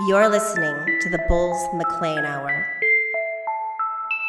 [0.00, 2.66] You're listening to the Bulls McLean Hour.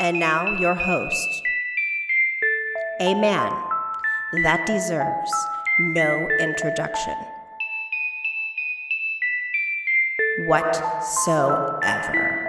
[0.01, 1.41] And now, your host,
[2.99, 3.49] a man
[4.43, 5.31] that deserves
[5.79, 7.15] no introduction
[10.39, 12.42] whatsoever.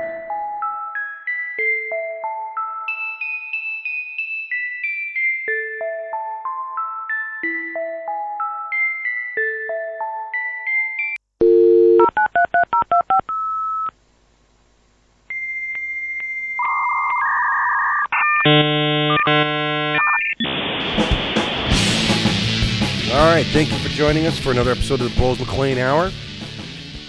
[24.05, 26.11] Joining us for another episode of the Bulls McLean Hour.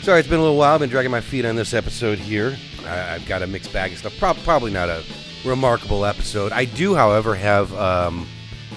[0.02, 0.76] Sorry, it's been a little while.
[0.76, 2.56] I've been dragging my feet on this episode here.
[2.86, 4.18] I, I've got a mixed bag of stuff.
[4.18, 5.04] Prob- probably not a
[5.44, 6.54] remarkable episode.
[6.54, 8.26] I do, however, have um,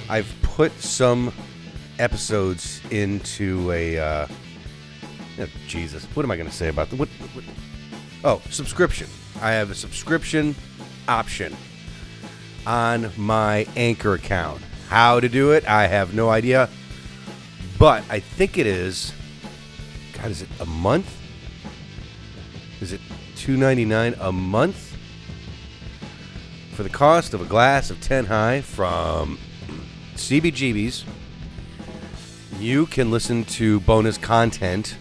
[0.09, 1.33] I've put some
[2.01, 3.99] episodes into a.
[3.99, 4.27] Uh,
[5.39, 7.45] oh, Jesus, what am I going to say about the what, what?
[8.25, 9.07] Oh, subscription.
[9.41, 10.57] I have a subscription
[11.07, 11.57] option
[12.67, 14.61] on my Anchor account.
[14.89, 16.69] How to do it, I have no idea.
[17.79, 19.13] But I think it is.
[20.15, 21.17] God, is it a month?
[22.81, 23.01] Is it
[23.37, 24.97] two ninety nine a month
[26.73, 29.39] for the cost of a glass of ten high from
[30.17, 31.05] CBGB's?
[32.59, 34.97] You can listen to bonus content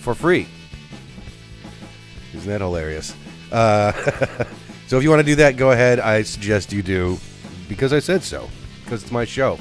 [0.00, 0.46] for free.
[2.32, 3.16] Isn't that hilarious?
[3.50, 3.90] Uh,
[4.86, 5.98] so if you want to do that, go ahead.
[5.98, 7.18] I suggest you do
[7.68, 8.48] because I said so.
[8.84, 9.58] Because it's my show.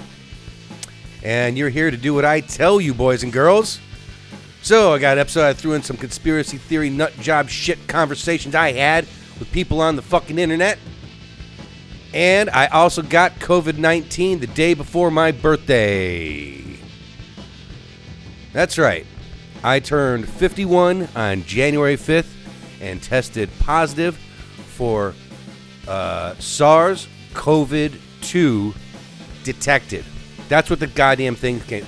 [1.27, 3.81] And you're here to do what I tell you, boys and girls.
[4.61, 8.55] So I got an episode I threw in some conspiracy theory nut job shit conversations
[8.55, 9.05] I had
[9.37, 10.79] with people on the fucking internet.
[12.13, 16.63] And I also got COVID 19 the day before my birthday.
[18.53, 19.05] That's right.
[19.65, 22.31] I turned 51 on January 5th
[22.79, 25.13] and tested positive for
[25.89, 28.73] uh, SARS CoV 2
[29.43, 30.05] detected.
[30.47, 31.85] That's what the goddamn thing came.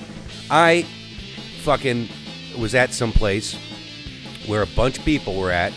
[0.50, 0.86] I
[1.62, 2.10] fucking
[2.58, 3.58] was at some place
[4.48, 5.72] where a bunch of people were at.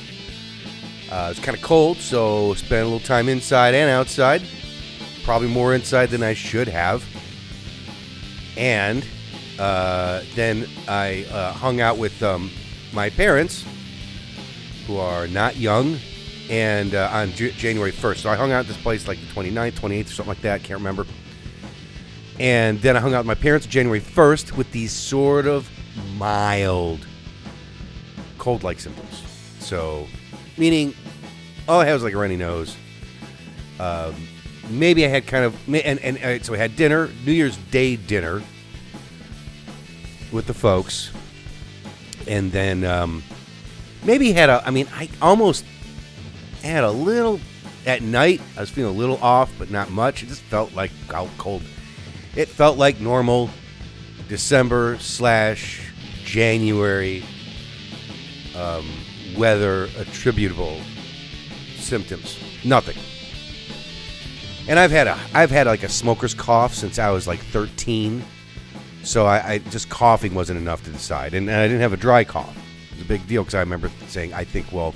[1.10, 4.43] Uh, it was kind of cold, so spent a little time inside and outside.
[5.25, 7.04] Probably more inside than I should have.
[8.56, 9.06] And
[9.59, 12.50] uh, then I uh, hung out with um,
[12.93, 13.64] my parents,
[14.87, 15.99] who are not young,
[16.50, 18.16] and uh, on J- January 1st.
[18.16, 20.62] So I hung out at this place like the 29th, 28th, or something like that.
[20.62, 21.06] Can't remember.
[22.38, 25.69] And then I hung out with my parents January 1st with these sort of
[26.16, 27.06] mild
[28.38, 29.22] cold like symptoms.
[29.60, 30.06] So,
[30.56, 30.94] meaning
[31.69, 32.76] all I had was like a runny nose.
[33.78, 34.15] Um,
[34.69, 37.97] maybe I had kind of, and, and uh, so I had dinner, New Year's Day
[37.97, 38.43] dinner
[40.32, 41.10] with the folks.
[42.26, 43.22] And then um,
[44.04, 45.64] maybe had a, I mean, I almost
[46.62, 47.41] had a little,
[47.87, 50.22] at night, I was feeling a little off, but not much.
[50.22, 51.62] It just felt like out cold.
[52.34, 53.50] It felt like normal
[54.28, 55.91] December slash
[56.25, 57.22] January
[58.56, 58.88] um,
[59.37, 60.81] weather attributable
[61.76, 62.38] symptoms.
[62.65, 62.97] Nothing.
[64.69, 68.25] And I've had a I've had like a smoker's cough since I was like 13.
[69.03, 71.97] So I, I just coughing wasn't enough to decide, and, and I didn't have a
[71.97, 72.56] dry cough.
[72.91, 74.94] It was a big deal because I remember saying, I think, well,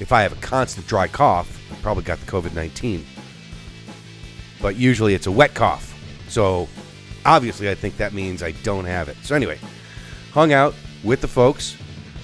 [0.00, 3.06] if I have a constant dry cough, I probably got the COVID 19.
[4.60, 5.89] But usually it's a wet cough.
[6.30, 6.68] So
[7.26, 9.16] obviously, I think that means I don't have it.
[9.22, 9.58] So anyway,
[10.32, 11.76] hung out with the folks.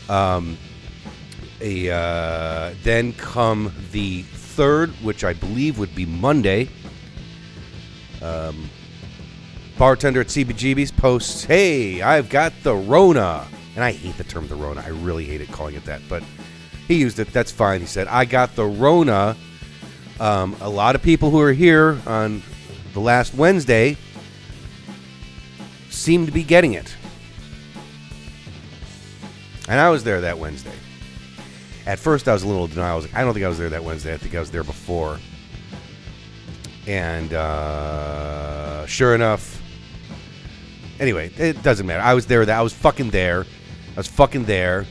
[0.08, 0.56] Um,
[1.60, 6.68] a, uh, then come the third, which I believe would be Monday.
[8.22, 8.70] Um,
[9.76, 14.54] bartender at CBGB's posts, "Hey, I've got the Rona," and I hate the term the
[14.54, 14.82] Rona.
[14.82, 16.22] I really hate it calling it that, but
[16.86, 17.32] he used it.
[17.32, 17.80] That's fine.
[17.80, 19.36] He said, "I got the Rona."
[20.20, 22.42] Um, a lot of people who are here on
[22.96, 23.94] the last Wednesday
[25.90, 26.96] seemed to be getting it.
[29.68, 30.72] And I was there that Wednesday.
[31.84, 32.92] At first, I was a little denial.
[32.92, 34.14] I was like, I don't think I was there that Wednesday.
[34.14, 35.18] I think I was there before.
[36.86, 39.60] And uh, sure enough,
[40.98, 42.02] anyway, it doesn't matter.
[42.02, 42.46] I was there.
[42.46, 43.44] That I was fucking there.
[43.92, 44.86] I was fucking there.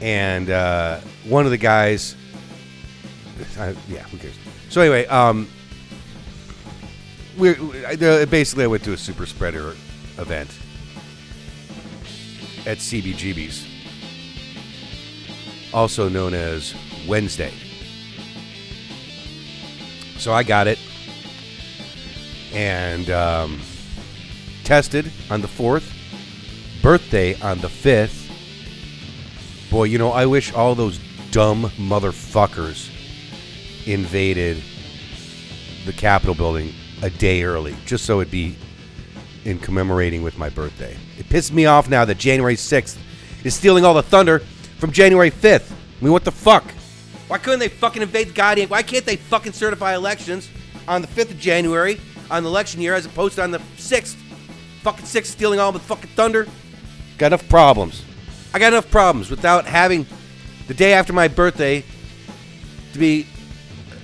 [0.00, 0.98] And uh,
[1.28, 2.16] one of the guys,
[3.60, 4.34] I, yeah, who cares?
[4.70, 5.46] So anyway, um,
[7.38, 7.54] we
[8.26, 9.74] basically I went to a super spreader
[10.18, 10.50] event
[12.66, 13.66] at CBGB's,
[15.72, 16.74] also known as
[17.08, 17.52] Wednesday.
[20.18, 20.78] So I got it
[22.52, 23.60] and um,
[24.62, 25.90] tested on the 4th,
[26.82, 28.22] birthday on the 5th,
[29.72, 31.00] Boy, you know, I wish all those
[31.30, 32.90] dumb motherfuckers
[33.86, 34.62] invaded
[35.86, 38.56] the Capitol building a day early, just so it'd be
[39.44, 40.96] in commemorating with my birthday.
[41.18, 42.96] It pisses me off now that January 6th
[43.44, 44.38] is stealing all the thunder
[44.78, 45.70] from January 5th.
[45.72, 46.64] I mean, what the fuck?
[47.28, 48.68] Why couldn't they fucking invade the goddamn?
[48.68, 50.48] Why can't they fucking certify elections
[50.86, 52.00] on the 5th of January
[52.30, 54.14] on the election year as opposed to on the 6th?
[54.82, 56.46] Fucking 6th stealing all the fucking thunder?
[57.18, 58.04] Got enough problems.
[58.54, 60.06] I got enough problems without having
[60.68, 61.84] the day after my birthday
[62.92, 63.26] to be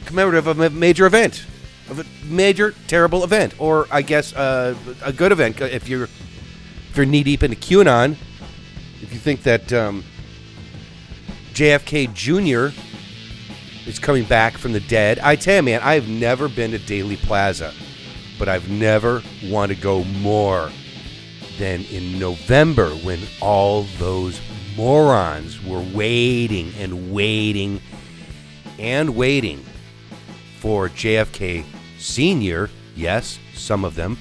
[0.06, 1.44] commemorative of a major event,
[1.90, 6.96] of a major terrible event, or I guess uh, a good event if you're if
[6.96, 8.17] you're knee deep into QAnon.
[9.00, 10.05] If you think that um,
[11.52, 12.76] JFK Jr.
[13.88, 17.17] is coming back from the dead, I tell you, man, I've never been to Dealey
[17.17, 17.73] Plaza,
[18.38, 20.70] but I've never wanted to go more
[21.58, 24.41] than in November when all those
[24.76, 27.81] morons were waiting and waiting
[28.79, 29.64] and waiting
[30.58, 31.64] for JFK
[31.98, 34.16] Sr., yes, some of them,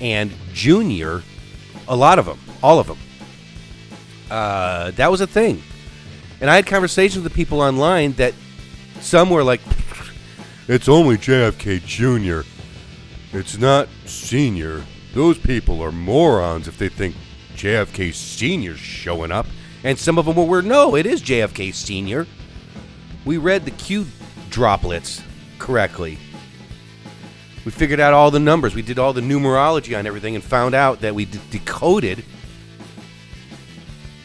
[0.00, 1.22] and Junior,
[1.88, 2.98] a lot of them, all of them.
[4.30, 5.62] Uh, that was a thing.
[6.40, 8.34] And I had conversations with people online that
[9.00, 9.60] some were like,
[10.68, 12.46] it's only JFK Jr.,
[13.36, 14.84] it's not Senior.
[15.14, 17.14] Those people are morons if they think
[17.54, 19.46] JFK Senior's showing up.
[19.84, 22.26] And some of them were, no, it is JFK Senior.
[23.24, 24.06] We read the Q
[24.50, 25.22] droplets
[25.58, 26.18] correctly.
[27.64, 28.74] We figured out all the numbers.
[28.74, 32.24] We did all the numerology on everything and found out that we d- decoded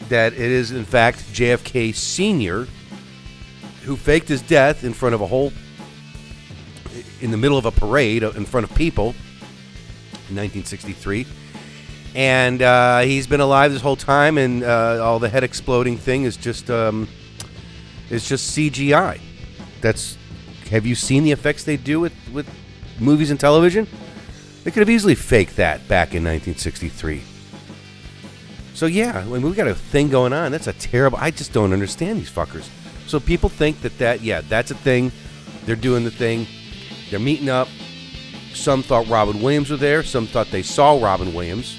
[0.08, 2.66] that it is, in fact, JFK Sr.
[3.84, 5.52] who faked his death in front of a whole,
[7.20, 9.14] in the middle of a parade in front of people
[10.28, 11.26] in 1963.
[12.14, 16.24] And uh, he's been alive this whole time, and uh, all the head exploding thing
[16.24, 17.06] is just um,
[18.10, 19.20] is just CGI.
[19.80, 20.16] That's
[20.70, 22.48] have you seen the effects they do with, with
[23.00, 23.86] movies and television?
[24.64, 27.22] They could have easily faked that back in 1963.
[28.74, 30.52] So yeah, I mean, we got a thing going on.
[30.52, 31.18] That's a terrible.
[31.18, 32.68] I just don't understand these fuckers.
[33.06, 35.10] So people think that that yeah, that's a thing.
[35.64, 36.46] They're doing the thing.
[37.10, 37.68] They're meeting up.
[38.54, 40.02] Some thought Robin Williams was there.
[40.02, 41.76] Some thought they saw Robin Williams.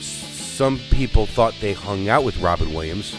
[0.00, 3.14] Some people thought they hung out with Robin Williams.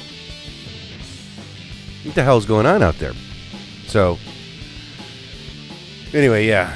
[2.04, 3.14] What the hell's going on out there?
[3.88, 4.18] So,
[6.14, 6.72] anyway, yeah.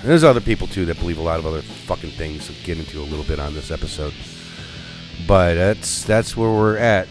[0.00, 2.50] And there's other people too that believe a lot of other fucking things.
[2.64, 4.14] Get into a little bit on this episode,
[5.26, 7.08] but that's that's where we're at.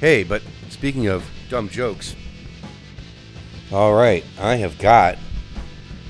[0.00, 2.14] Hey, but speaking of dumb jokes,
[3.72, 5.18] all right, I have got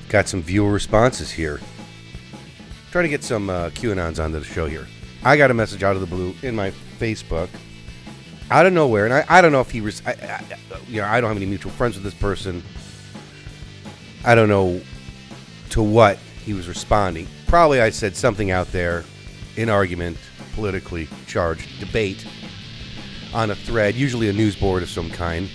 [0.09, 1.61] got some viewer responses here.
[2.91, 4.87] Trying to get some uh, QAnons onto the show here.
[5.23, 7.49] I got a message out of the blue in my Facebook
[8.51, 10.45] out of nowhere, and I, I don't know if he was, I, I,
[10.89, 12.63] you know, I don't have any mutual friends with this person.
[14.25, 14.81] I don't know
[15.71, 17.27] to what he was responding.
[17.47, 19.05] Probably I said something out there
[19.57, 20.17] in argument,
[20.55, 22.27] politically charged debate
[23.35, 25.49] on a thread, usually a news board of some kind.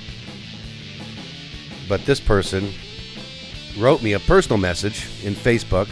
[1.90, 2.72] But this person
[3.78, 5.88] wrote me a personal message in Facebook.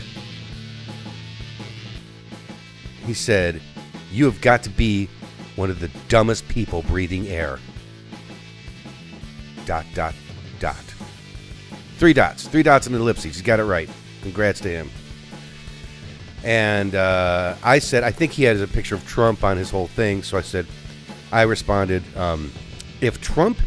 [3.05, 3.61] He said,
[4.11, 5.09] You have got to be
[5.55, 7.59] one of the dumbest people breathing air.
[9.65, 10.13] Dot, dot,
[10.59, 10.90] dot.
[12.01, 12.47] Three dots.
[12.47, 13.25] Three dots and ellipses.
[13.25, 13.87] He's got it right.
[14.23, 14.89] Congrats to him.
[16.43, 19.85] And uh, I said, I think he had a picture of Trump on his whole
[19.85, 20.23] thing.
[20.23, 20.65] So I said,
[21.31, 22.51] I responded, um,
[23.01, 23.59] if Trump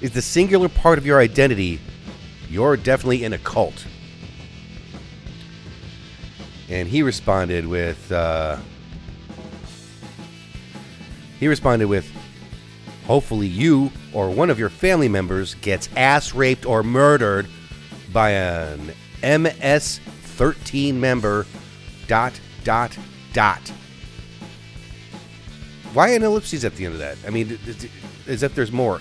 [0.00, 1.78] is the singular part of your identity,
[2.50, 3.86] you're definitely in a cult.
[6.68, 8.56] And he responded with, uh,
[11.38, 12.10] he responded with,
[13.06, 17.46] hopefully you or one of your family members gets ass raped or murdered
[18.12, 21.46] by an MS 13 member,
[22.06, 22.96] dot, dot,
[23.32, 23.72] dot.
[25.92, 27.16] Why an ellipses at the end of that?
[27.26, 27.58] I mean,
[28.26, 29.00] as if there's more.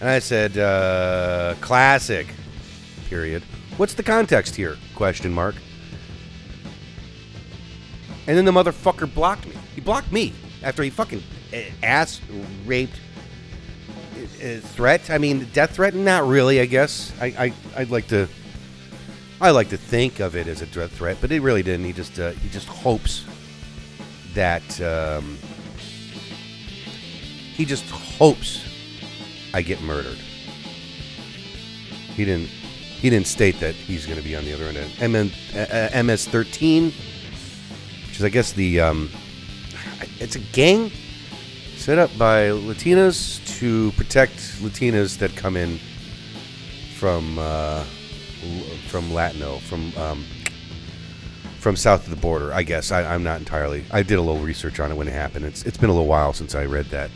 [0.00, 2.26] And I said, uh, classic,
[3.08, 3.42] period.
[3.76, 4.76] What's the context here?
[4.94, 5.54] Question mark.
[8.26, 9.54] And then the motherfucker blocked me.
[9.74, 11.22] He blocked me after he fucking
[11.82, 12.20] ass
[12.64, 12.98] raped
[14.42, 15.10] uh, threat.
[15.10, 15.94] I mean, death threat?
[15.94, 16.60] Not really.
[16.60, 17.12] I guess.
[17.20, 18.28] I, I I'd like to.
[19.40, 21.84] I like to think of it as a death threat, but it really didn't.
[21.84, 23.24] He just uh, he just hopes
[24.34, 25.38] that um,
[27.54, 28.64] he just hopes
[29.52, 30.18] I get murdered.
[32.14, 32.48] He didn't.
[32.48, 34.76] He didn't state that he's going to be on the other end.
[35.00, 39.10] MN, uh, MS-13, which is, I guess, the um,
[40.18, 40.90] it's a gang.
[41.76, 45.78] set up by Latinas to protect Latinas that come in
[46.96, 47.84] from uh,
[48.88, 50.24] from Latino, from um,
[51.58, 52.52] from south of the border.
[52.52, 53.84] I guess I, I'm not entirely.
[53.90, 55.44] I did a little research on it when it happened.
[55.44, 57.10] It's it's been a little while since I read that,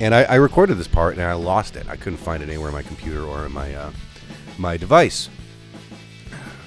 [0.00, 1.88] and I, I recorded this part and I lost it.
[1.88, 3.90] I couldn't find it anywhere on my computer or in my uh,
[4.58, 5.28] my device.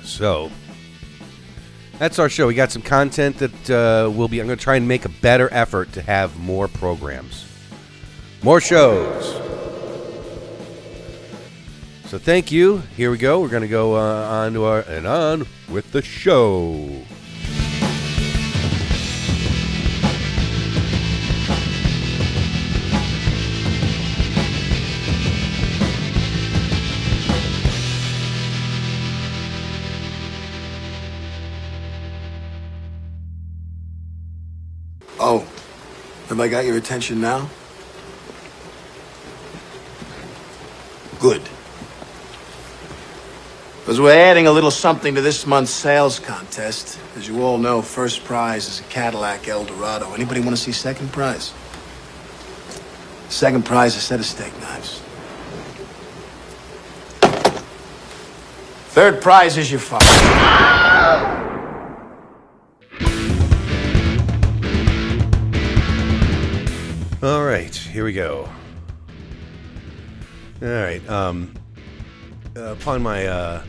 [0.04, 0.50] So
[2.00, 2.48] that's our show.
[2.48, 4.40] We got some content that uh, will be.
[4.40, 7.47] I'm going to try and make a better effort to have more programs,
[8.44, 9.34] more shows.
[12.06, 12.78] So thank you.
[12.96, 13.42] Here we go.
[13.42, 17.04] We're going to go uh, on to our and on with the show.
[35.20, 35.40] Oh,
[36.30, 37.50] have I got your attention now?
[41.20, 41.42] Good.
[43.80, 47.00] Because we're adding a little something to this month's sales contest.
[47.16, 50.14] As you all know, first prize is a Cadillac Eldorado.
[50.14, 51.54] Anybody want to see second prize?
[53.30, 55.02] Second prize is a set of steak knives.
[58.90, 60.06] Third prize is your father.
[67.24, 68.50] All right, here we go.
[70.60, 71.08] All right.
[71.08, 71.54] Um,
[72.56, 73.64] uh, upon my uh,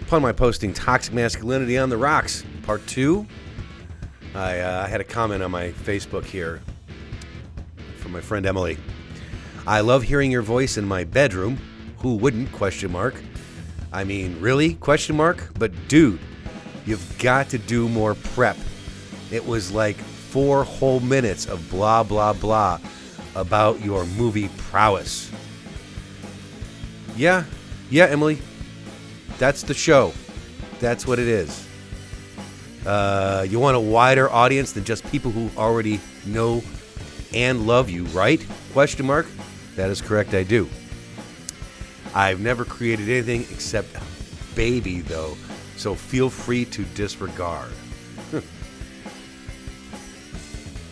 [0.00, 3.26] upon my posting "Toxic Masculinity on the Rocks" Part Two,
[4.34, 6.62] I, uh, I had a comment on my Facebook here
[7.98, 8.78] from my friend Emily.
[9.66, 11.58] I love hearing your voice in my bedroom.
[11.98, 12.50] Who wouldn't?
[12.52, 13.14] Question mark.
[13.92, 14.74] I mean, really?
[14.76, 15.50] Question mark.
[15.58, 16.20] But dude,
[16.86, 18.56] you've got to do more prep.
[19.30, 22.78] It was like four whole minutes of blah blah blah
[23.34, 25.30] about your movie prowess.
[27.16, 27.44] Yeah,
[27.90, 28.38] yeah, Emily.
[29.38, 30.12] That's the show.
[30.80, 31.68] That's what it is.
[32.86, 36.62] Uh, you want a wider audience than just people who already know
[37.34, 38.44] and love you, right?
[38.72, 39.26] Question mark.
[39.76, 40.34] That is correct.
[40.34, 40.68] I do.
[42.14, 43.96] I've never created anything except
[44.54, 45.36] baby, though,
[45.76, 47.72] so feel free to disregard.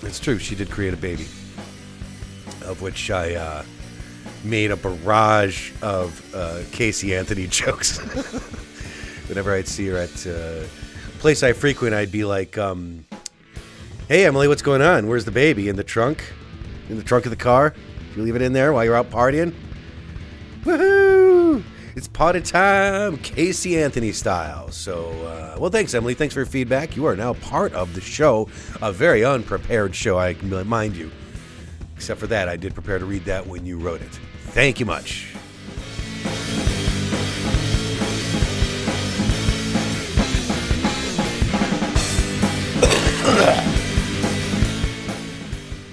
[0.03, 0.39] it's true.
[0.39, 1.27] She did create a baby,
[2.63, 3.65] of which I uh,
[4.45, 7.99] made a barrage of uh, Casey Anthony jokes.
[9.29, 10.31] Whenever I'd see her at uh,
[11.11, 13.05] a place I frequent, I'd be like, um,
[14.09, 15.07] "Hey, Emily, what's going on?
[15.07, 15.69] Where's the baby?
[15.69, 16.33] In the trunk?
[16.89, 17.75] In the trunk of the car?
[18.17, 19.55] You leave it in there while you're out partying?"
[20.65, 21.63] Woohoo!
[21.97, 24.71] It's party time, Casey Anthony style.
[24.71, 26.15] So, uh, well, thanks, Emily.
[26.15, 26.97] Thanks for your feedback.
[26.97, 28.49] You are now part of the show.
[28.81, 31.11] A very unprepared show, I mind you.
[32.01, 34.09] Except for that, I did prepare to read that when you wrote it.
[34.53, 35.35] Thank you much.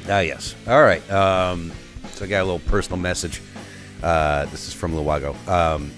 [0.10, 0.56] Ah, yes.
[0.66, 1.12] All right.
[1.12, 1.74] Um,
[2.14, 3.42] so I got a little personal message.
[4.02, 5.36] Uh, this is from Luago.
[5.50, 5.92] Um,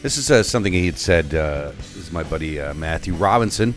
[0.00, 1.34] this is uh, something he had said.
[1.34, 3.74] Uh, this is my buddy uh, Matthew Robinson.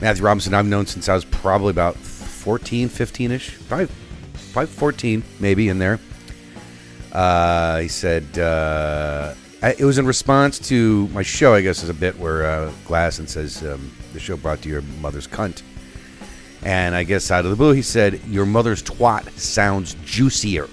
[0.00, 1.98] Matthew Robinson, I've known since I was probably about
[2.38, 3.58] 14, 15 ish.
[3.68, 3.88] Probably,
[4.52, 5.98] probably 14, maybe in there.
[7.12, 11.88] Uh, he said uh, I- it was in response to my show, I guess, is
[11.88, 15.62] a bit where uh, Glasson says um, the show brought to your mother's cunt.
[16.62, 20.68] And I guess out of the blue, he said, Your mother's twat sounds juicier.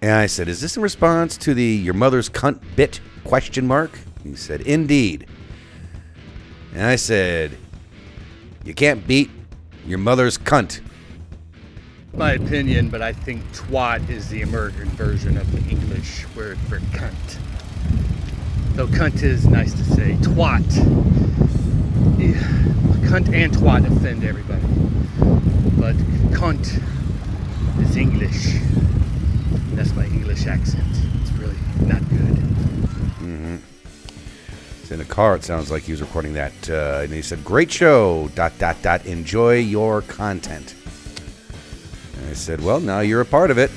[0.00, 3.96] And I said, "Is this in response to the your mother's cunt bit question mark?"
[4.24, 5.26] He said, "Indeed."
[6.74, 7.56] And I said,
[8.64, 9.30] "You can't beat
[9.86, 10.80] your mother's cunt."
[12.14, 16.78] my opinion, but I think twat is the American version of the English word for
[16.96, 17.38] cunt.
[18.74, 20.16] Though cunt is nice to say.
[20.20, 20.62] Twat.
[22.18, 22.34] Yeah,
[23.08, 24.62] cunt and twat offend everybody.
[25.80, 25.96] But
[26.36, 26.82] cunt
[27.82, 28.60] is English.
[29.74, 30.84] That's my English accent.
[31.22, 32.38] It's really not good.
[33.54, 33.71] It's
[34.92, 35.34] in a car.
[35.34, 38.76] It sounds like he was recording that, uh, and he said, "Great show." Dot dot
[38.82, 39.04] dot.
[39.06, 40.74] Enjoy your content.
[42.18, 43.70] And I said, "Well, now you're a part of it."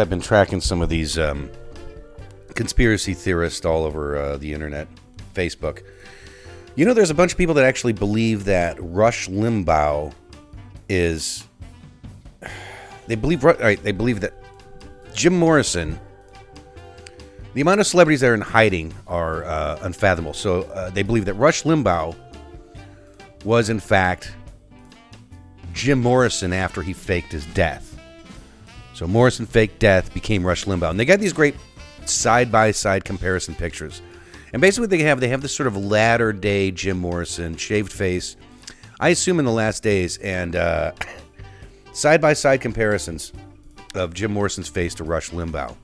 [0.00, 1.50] I've been tracking some of these um,
[2.54, 4.88] conspiracy theorists all over uh, the internet,
[5.34, 5.82] Facebook.
[6.74, 10.12] You know, there's a bunch of people that actually believe that Rush Limbaugh
[10.88, 11.46] is.
[13.06, 13.82] They believe right.
[13.82, 14.34] They believe that
[15.14, 15.98] Jim Morrison.
[17.52, 20.34] The amount of celebrities that are in hiding are uh, unfathomable.
[20.34, 22.14] So uh, they believe that Rush Limbaugh
[23.44, 24.32] was in fact
[25.72, 27.89] Jim Morrison after he faked his death.
[28.94, 31.54] So Morrison faked death, became Rush Limbaugh, and they got these great
[32.04, 34.02] side by side comparison pictures.
[34.52, 38.36] And basically, they have they have this sort of latter day Jim Morrison, shaved face.
[38.98, 40.54] I assume in the last days, and
[41.92, 43.32] side by side comparisons
[43.94, 45.74] of Jim Morrison's face to Rush Limbaugh.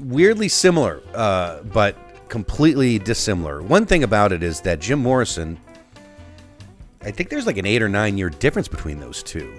[0.00, 1.96] Weirdly similar, uh, but
[2.28, 3.62] completely dissimilar.
[3.62, 5.58] One thing about it is that Jim Morrison,
[7.02, 9.52] I think there's like an eight or nine year difference between those two.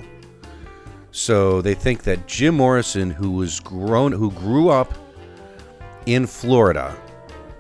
[1.14, 4.92] So they think that Jim Morrison, who was grown, who grew up
[6.08, 6.98] in Florida,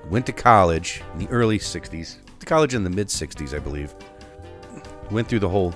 [0.09, 3.93] went to college in the early '60s, to college in the mid '60s, I believe.
[5.11, 5.75] Went through the whole,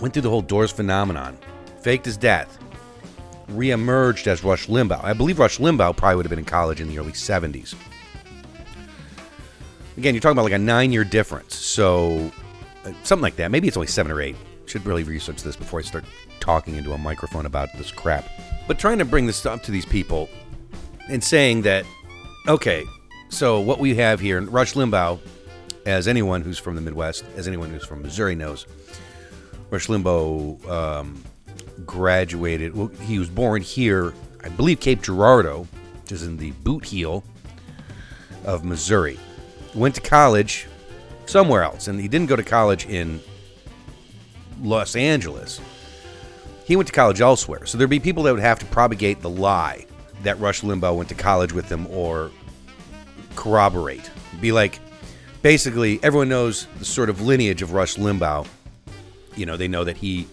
[0.00, 1.38] went through the whole Doors phenomenon,
[1.80, 2.58] faked his death,
[3.46, 5.04] reemerged as Rush Limbaugh.
[5.04, 7.76] I believe Rush Limbaugh probably would have been in college in the early '70s.
[9.96, 12.32] Again, you're talking about like a nine-year difference, so
[12.84, 13.52] uh, something like that.
[13.52, 14.34] Maybe it's only seven or eight.
[14.66, 16.04] Should really research this before I start
[16.40, 18.24] talking into a microphone about this crap.
[18.66, 20.28] But trying to bring this up to these people
[21.08, 21.84] and saying that,
[22.48, 22.84] okay,
[23.28, 25.20] so what we have here, Rush Limbaugh,
[25.86, 28.66] as anyone who's from the Midwest, as anyone who's from Missouri knows,
[29.70, 31.22] Rush Limbaugh um,
[31.84, 32.74] graduated.
[32.74, 35.66] Well, he was born here, I believe, Cape Girardeau,
[36.02, 37.22] which is in the boot heel
[38.44, 39.18] of Missouri.
[39.74, 40.66] Went to college
[41.26, 43.20] somewhere else, and he didn't go to college in
[44.62, 45.60] Los Angeles.
[46.64, 47.66] He went to college elsewhere.
[47.66, 49.86] So there'd be people that would have to propagate the lie
[50.22, 52.30] that Rush Limbaugh went to college with him or
[53.36, 54.10] corroborate.
[54.40, 54.80] Be like,
[55.42, 58.46] basically, everyone knows the sort of lineage of Rush Limbaugh.
[59.36, 60.26] You know, they know that he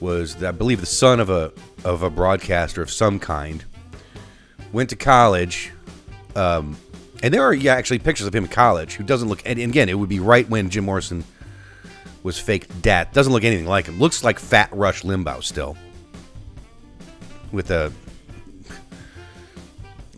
[0.00, 1.52] was, I believe, the son of a
[1.84, 3.64] of a broadcaster of some kind.
[4.72, 5.72] Went to college,
[6.36, 6.76] um,
[7.22, 9.40] and there are yeah actually pictures of him in college who doesn't look.
[9.46, 11.24] And again, it would be right when Jim Morrison
[12.28, 13.10] was fake death.
[13.14, 13.98] Doesn't look anything like him.
[13.98, 15.78] Looks like Fat Rush Limbaugh still,
[17.52, 17.90] with a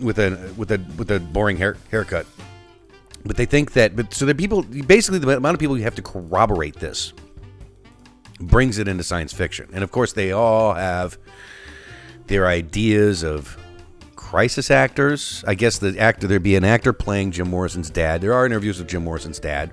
[0.01, 2.27] with a with a with a boring hair, haircut.
[3.25, 3.94] But they think that.
[3.94, 7.12] But so the people basically the amount of people you have to corroborate this
[8.40, 11.16] brings it into science fiction, and of course they all have
[12.27, 13.57] their ideas of
[14.16, 15.44] crisis actors.
[15.46, 18.20] I guess the actor there'd be an actor playing Jim Morrison's dad.
[18.20, 19.70] There are interviews with Jim Morrison's dad.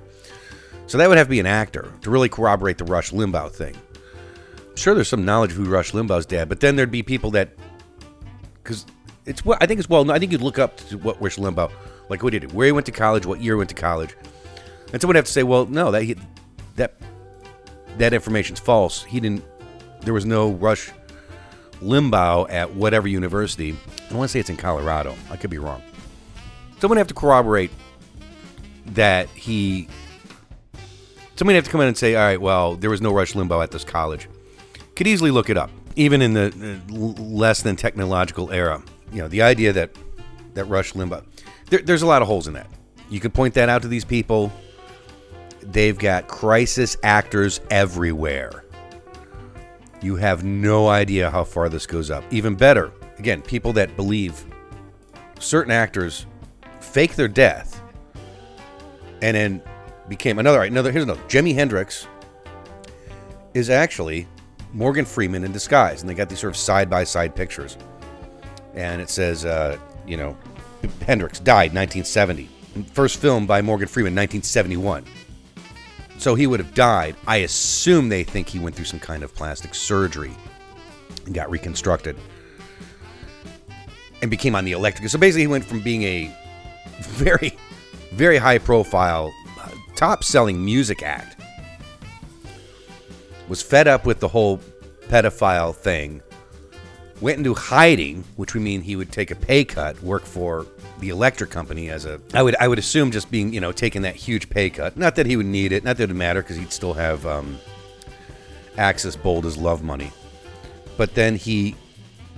[0.87, 3.75] So that would have to be an actor to really corroborate the Rush Limbaugh thing.
[4.69, 7.31] I'm sure there's some knowledge of who Rush Limbaugh's dad, but then there'd be people
[7.31, 7.49] that,
[8.63, 8.85] because
[9.25, 10.09] it's what I think it's well.
[10.11, 11.71] I think you'd look up to what Rush Limbaugh,
[12.09, 14.15] like what did, where he went to college, what year he went to college,
[14.93, 16.15] and someone would have to say, well, no, that he,
[16.75, 16.93] that
[17.97, 19.03] that information's false.
[19.03, 19.43] He didn't.
[20.01, 20.91] There was no Rush
[21.81, 23.75] Limbaugh at whatever university.
[24.09, 25.15] I want to say it's in Colorado.
[25.29, 25.81] I could be wrong.
[26.79, 27.71] Someone have to corroborate
[28.85, 29.89] that he
[31.37, 33.61] Somebody have to come in and say, all right, well, there was no Rush Limbaugh
[33.61, 34.27] at this college.
[34.95, 38.83] Could easily look it up, even in the less than technological era.
[39.13, 39.91] You know, the idea that
[40.55, 41.23] that Rush Limbaugh,
[41.69, 42.67] there, there's a lot of holes in that.
[43.11, 44.51] You could point that out to these people.
[45.61, 48.63] They've got crisis actors everywhere.
[50.01, 52.23] You have no idea how far this goes up.
[52.31, 54.43] Even better, again, people that believe
[55.39, 56.25] certain actors
[56.79, 57.79] fake their death
[59.21, 59.61] and then
[60.09, 60.63] became another.
[60.63, 61.21] Another here's another.
[61.23, 62.07] Jimi Hendrix
[63.53, 64.27] is actually
[64.73, 67.77] Morgan Freeman in disguise, and they got these sort of side by side pictures,
[68.73, 70.37] and it says, uh, you know,
[71.05, 72.49] Hendrix died 1970.
[72.93, 75.05] First film by Morgan Freeman 1971.
[76.19, 77.15] So he would have died.
[77.27, 80.31] I assume they think he went through some kind of plastic surgery
[81.25, 82.17] and got reconstructed
[84.21, 85.09] and became on the electric.
[85.09, 86.35] So basically, he went from being a
[87.01, 87.57] very,
[88.11, 89.31] very high profile
[89.97, 91.41] top selling music act,
[93.49, 94.61] was fed up with the whole
[95.09, 96.21] pedophile thing,
[97.19, 100.67] went into hiding, which would mean he would take a pay cut, work for
[100.99, 104.03] the electric company as a I would I would assume just being you know taking
[104.03, 104.95] that huge pay cut.
[104.95, 107.25] Not that he would need it, not that it would matter because he'd still have
[107.25, 107.57] um,
[108.77, 110.11] Axis bold as love money.
[110.95, 111.75] But then he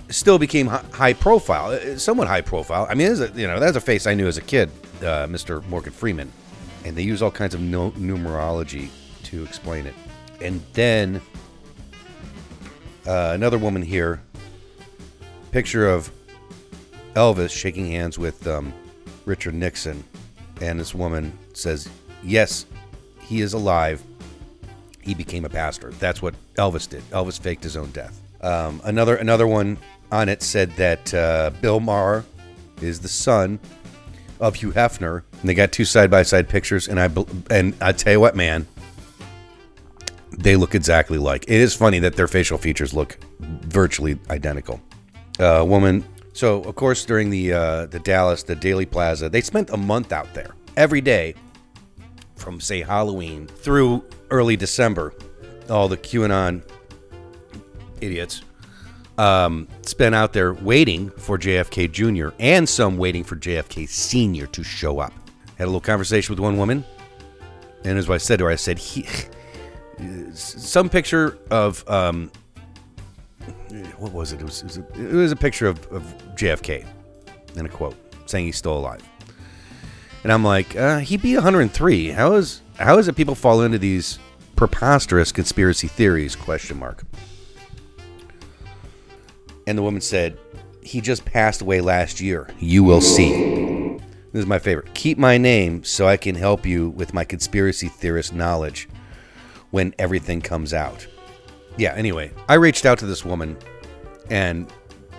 [0.08, 2.86] still became high profile, uh, somewhat high profile.
[2.88, 4.70] I mean, a, you know that's a face I knew as a kid,
[5.00, 5.66] uh, Mr.
[5.68, 6.32] Morgan Freeman
[6.84, 8.88] and they use all kinds of no- numerology
[9.24, 9.94] to explain it.
[10.40, 11.20] And then
[13.06, 14.22] uh, another woman here,
[15.50, 16.10] picture of
[17.14, 18.72] Elvis shaking hands with um,
[19.24, 20.04] Richard Nixon,
[20.60, 21.88] and this woman says,
[22.22, 22.66] "Yes,
[23.20, 24.02] he is alive.
[25.00, 25.90] He became a pastor.
[25.92, 27.02] That's what Elvis did.
[27.10, 29.78] Elvis faked his own death." Um, another another one
[30.12, 32.24] on it said that uh, Bill Maher
[32.80, 33.58] is the son
[34.40, 36.88] of Hugh Hefner, and they got two side by side pictures.
[36.88, 37.08] And I
[37.50, 38.66] and I tell you what, man,
[40.36, 41.44] they look exactly like.
[41.44, 44.80] It is funny that their facial features look virtually identical.
[45.38, 46.04] A woman.
[46.32, 50.12] So of course, during the uh, the Dallas, the Dealey Plaza, they spent a month
[50.12, 51.34] out there every day,
[52.36, 55.12] from say Halloween through early December.
[55.68, 56.62] All the QAnon
[58.00, 58.42] idiots
[59.20, 62.34] um, spent out there waiting for JFK Jr.
[62.38, 64.46] and some waiting for JFK Sr.
[64.46, 65.12] to show up.
[65.58, 66.84] Had a little conversation with one woman,
[67.84, 69.06] and as I said to her, I said, he,
[70.32, 72.32] some picture of um,
[73.98, 74.40] what was it?
[74.40, 76.02] It was, it was, a, it was a picture of, of
[76.34, 76.86] JFK
[77.56, 79.02] and a quote saying he's still alive.
[80.24, 82.08] And I'm like, uh, he'd be 103.
[82.08, 84.18] How is how is it people fall into these
[84.56, 86.36] preposterous conspiracy theories?
[86.36, 87.04] Question mark.
[89.70, 90.36] And the woman said,
[90.82, 92.48] He just passed away last year.
[92.58, 93.30] You will see.
[94.32, 94.92] This is my favorite.
[94.94, 98.88] Keep my name so I can help you with my conspiracy theorist knowledge
[99.70, 101.06] when everything comes out.
[101.76, 103.56] Yeah, anyway, I reached out to this woman
[104.28, 104.68] and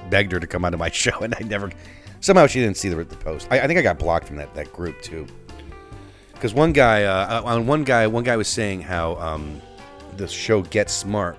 [0.09, 1.71] begged her to come onto my show, and I never.
[2.19, 3.47] Somehow she didn't see the, the post.
[3.51, 5.27] I, I think I got blocked from that, that group too.
[6.33, 9.61] Because one guy, uh, on one guy, one guy was saying how um,
[10.17, 11.37] the show Get Smart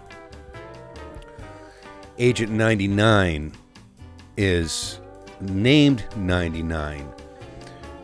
[2.19, 3.53] Agent 99
[4.37, 5.01] is
[5.41, 7.11] named 99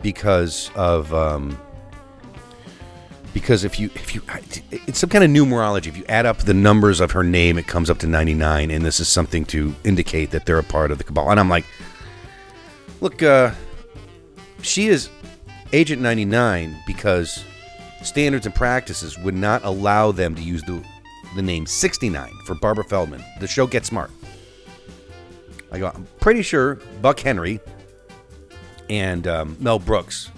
[0.01, 1.59] because of um,
[3.33, 4.21] because if you if you
[4.71, 5.87] it's some kind of numerology.
[5.87, 8.85] If you add up the numbers of her name it comes up to 99 and
[8.85, 11.29] this is something to indicate that they're a part of the cabal.
[11.29, 11.65] And i'm like
[13.01, 13.51] look uh
[14.61, 15.09] she is
[15.71, 17.43] agent 99 because
[18.01, 20.83] standards and practices would not allow them to use the
[21.35, 23.23] the name 69 for Barbara Feldon.
[23.39, 24.11] The show Get Smart.
[25.71, 27.59] I go, I'm pretty sure Buck Henry
[28.89, 30.31] and um, Mel Brooks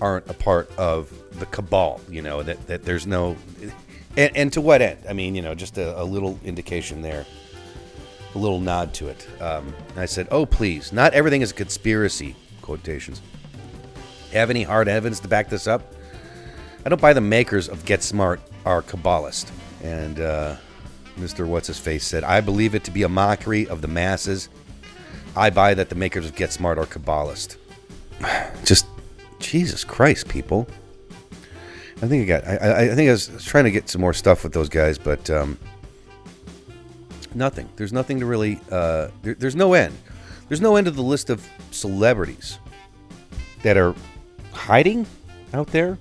[0.00, 3.36] aren't a part of the cabal, you know, that, that there's no.
[4.16, 4.98] And, and to what end?
[5.08, 7.24] I mean, you know, just a, a little indication there,
[8.34, 9.26] a little nod to it.
[9.40, 13.22] Um, I said, oh, please, not everything is a conspiracy, quotations.
[14.32, 15.82] Have any hard evidence to back this up?
[16.84, 19.50] I don't buy the makers of Get Smart are Kabbalist.
[19.84, 20.56] And uh,
[21.18, 21.46] Mr.
[21.46, 24.48] What's His Face said, I believe it to be a mockery of the masses.
[25.36, 27.58] I buy that the makers of Get Smart are Kabbalist.
[28.64, 28.86] Just,
[29.38, 30.66] Jesus Christ, people.
[32.02, 34.42] I think I got, I, I think I was trying to get some more stuff
[34.42, 35.58] with those guys, but um,
[37.34, 37.68] nothing.
[37.76, 39.96] There's nothing to really, uh, there, there's no end.
[40.48, 42.58] There's no end to the list of celebrities
[43.62, 43.94] that are
[44.52, 45.06] hiding
[45.52, 45.98] out there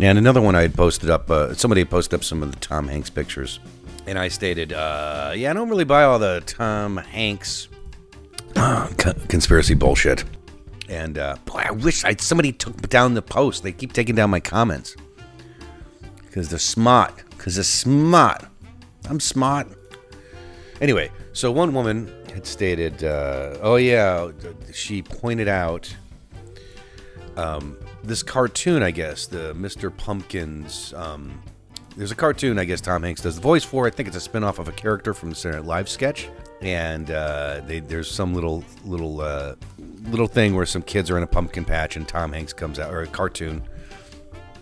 [0.00, 2.58] and another one I had posted up, uh, somebody had posted up some of the
[2.58, 3.60] Tom Hanks pictures.
[4.06, 7.68] And I stated, uh, yeah, I don't really buy all the Tom Hanks
[9.28, 10.24] conspiracy bullshit.
[10.88, 13.62] And uh, boy, I wish I somebody took down the post.
[13.62, 14.96] They keep taking down my comments
[16.22, 17.12] because they're smart.
[17.30, 18.44] Because they're smart.
[19.08, 19.68] I'm smart.
[20.80, 24.30] Anyway, so one woman had stated, uh, "Oh yeah,"
[24.72, 25.94] she pointed out
[27.36, 29.94] um, this cartoon, I guess, the Mr.
[29.94, 30.92] Pumpkins.
[30.94, 31.42] Um,
[31.96, 33.86] there's a cartoon, I guess Tom Hanks does the voice for.
[33.86, 36.28] I think it's a spinoff of a character from the Saturday Night Live sketch,
[36.60, 39.56] and uh, they, there's some little little uh,
[40.04, 42.92] little thing where some kids are in a pumpkin patch, and Tom Hanks comes out,
[42.92, 43.62] or a cartoon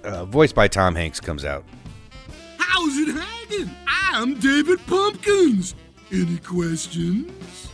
[0.05, 1.65] uh, voiced by Tom Hanks comes out.
[2.59, 3.71] How's it hanging?
[3.87, 5.75] I'm David Pumpkins.
[6.11, 7.69] Any questions?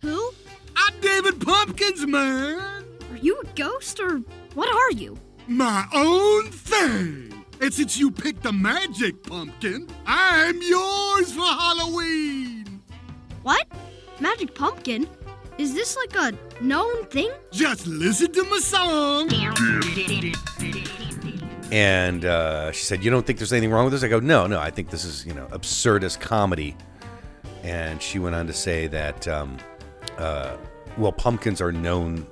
[0.00, 0.32] Who?
[0.76, 2.83] I'm David Pumpkins, man.
[3.24, 4.18] Are you a ghost or
[4.52, 5.16] what are you?
[5.48, 7.32] My own thing.
[7.58, 12.82] And since you picked the magic pumpkin, I'm yours for Halloween.
[13.42, 13.66] What?
[14.20, 15.08] Magic pumpkin?
[15.56, 17.30] Is this like a known thing?
[17.50, 19.30] Just listen to my song.
[21.72, 24.46] And uh, she said, "You don't think there's anything wrong with this?" I go, "No,
[24.46, 24.60] no.
[24.60, 26.76] I think this is you know absurdist comedy."
[27.62, 29.56] And she went on to say that, um,
[30.18, 30.58] uh,
[30.98, 32.26] well, pumpkins are known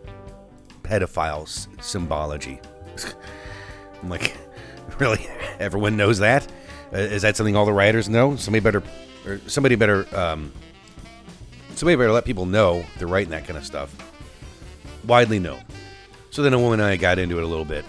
[0.92, 2.60] pedophiles symbology.
[4.02, 4.36] I'm like,
[4.98, 5.26] really?
[5.58, 6.46] Everyone knows that?
[6.92, 8.36] Uh, is that something all the writers know?
[8.36, 8.82] Somebody better,
[9.26, 10.52] or somebody better, um,
[11.74, 13.94] somebody better let people know they're writing that kind of stuff.
[15.06, 15.62] Widely known.
[16.30, 17.84] So then a woman and I got into it a little bit,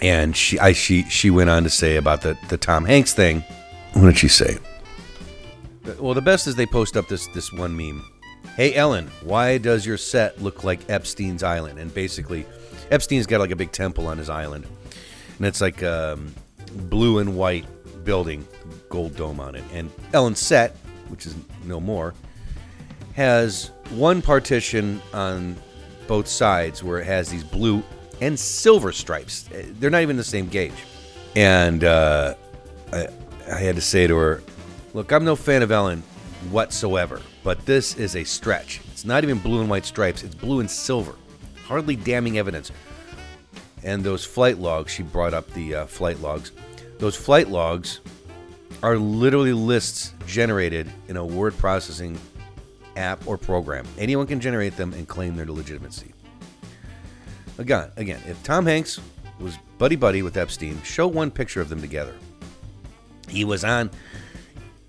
[0.00, 3.42] and she, I, she, she went on to say about the the Tom Hanks thing.
[3.94, 4.58] What did she say?
[5.98, 8.04] Well, the best is they post up this this one meme
[8.56, 11.78] Hey, Ellen, why does your set look like Epstein's Island?
[11.78, 12.44] And basically,
[12.90, 14.66] Epstein's got like a big temple on his island.
[15.38, 16.34] And it's like um,
[16.74, 17.64] blue and white
[18.04, 18.46] building,
[18.90, 19.64] gold dome on it.
[19.72, 20.76] And Ellen's set,
[21.08, 21.34] which is
[21.64, 22.12] no more,
[23.14, 25.56] has one partition on
[26.06, 27.82] both sides where it has these blue
[28.20, 29.50] and silver stripes.
[29.50, 30.72] Uh, They're not even the same gauge.
[31.34, 32.34] And uh,
[32.92, 33.08] I,
[33.50, 34.42] I had to say to her,
[34.92, 36.02] Look, I'm no fan of Ellen
[36.50, 38.80] whatsoever, but this is a stretch.
[38.92, 41.14] It's not even blue and white stripes, it's blue and silver.
[41.64, 42.70] Hardly damning evidence.
[43.82, 46.52] And those flight logs, she brought up the uh, flight logs.
[46.98, 48.00] Those flight logs
[48.82, 52.18] are literally lists generated in a word processing
[52.96, 53.86] app or program.
[53.98, 56.12] Anyone can generate them and claim their legitimacy.
[57.58, 59.00] Again, again, if Tom Hanks
[59.40, 62.14] was buddy buddy with Epstein, show one picture of them together.
[63.28, 63.90] He was on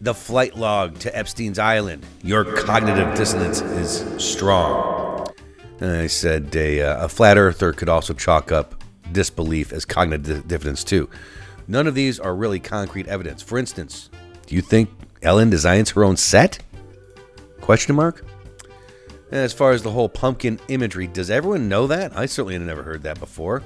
[0.04, 2.06] the flight log to Epstein's island.
[2.24, 5.30] Your cognitive dissonance is strong.
[5.80, 10.46] And I said a, uh, a flat earther could also chalk up disbelief as cognitive
[10.46, 11.10] dissonance too.
[11.70, 13.42] None of these are really concrete evidence.
[13.42, 14.10] For instance,
[14.46, 14.90] do you think
[15.22, 16.62] Ellen designs her own set?
[17.62, 18.26] Question mark.
[19.32, 22.16] And as far as the whole pumpkin imagery, does everyone know that?
[22.16, 23.64] I certainly never heard that before.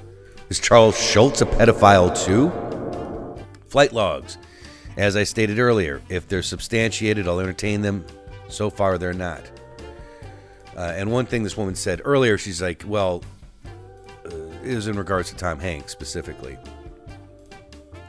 [0.50, 2.52] Is Charles Schulz a pedophile too?
[3.66, 4.38] Flight logs.
[4.98, 8.04] As I stated earlier, if they're substantiated, I'll entertain them.
[8.48, 9.48] So far, they're not.
[10.76, 13.22] Uh, and one thing this woman said earlier, she's like, well,
[14.26, 14.30] uh,
[14.64, 16.58] was in regards to Tom Hanks specifically.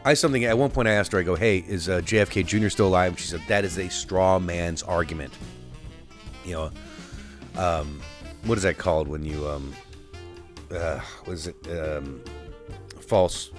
[0.04, 2.70] I something at one point I asked her, I go, hey, is uh, JFK Jr.
[2.70, 3.12] still alive?
[3.12, 5.34] And she said, that is a straw man's argument.
[6.44, 6.72] You know,
[7.56, 8.02] um,
[8.46, 9.76] what is that called when you, um,
[10.72, 11.56] uh, what is it?
[11.70, 12.24] Um,
[13.00, 13.52] false,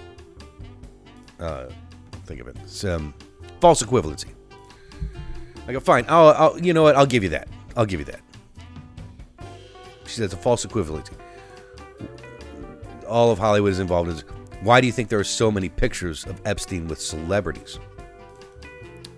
[1.39, 1.67] uh,
[2.31, 2.55] think of it.
[2.63, 3.13] It's, um,
[3.59, 4.29] false equivalency.
[5.67, 6.05] I go, fine.
[6.07, 6.95] I'll, I'll, you know what?
[6.95, 7.47] I'll give you that.
[7.75, 8.21] I'll give you that.
[10.05, 11.13] She says it's a false equivalency.
[13.07, 14.09] All of Hollywood is involved.
[14.09, 14.25] In this.
[14.61, 17.79] Why do you think there are so many pictures of Epstein with celebrities?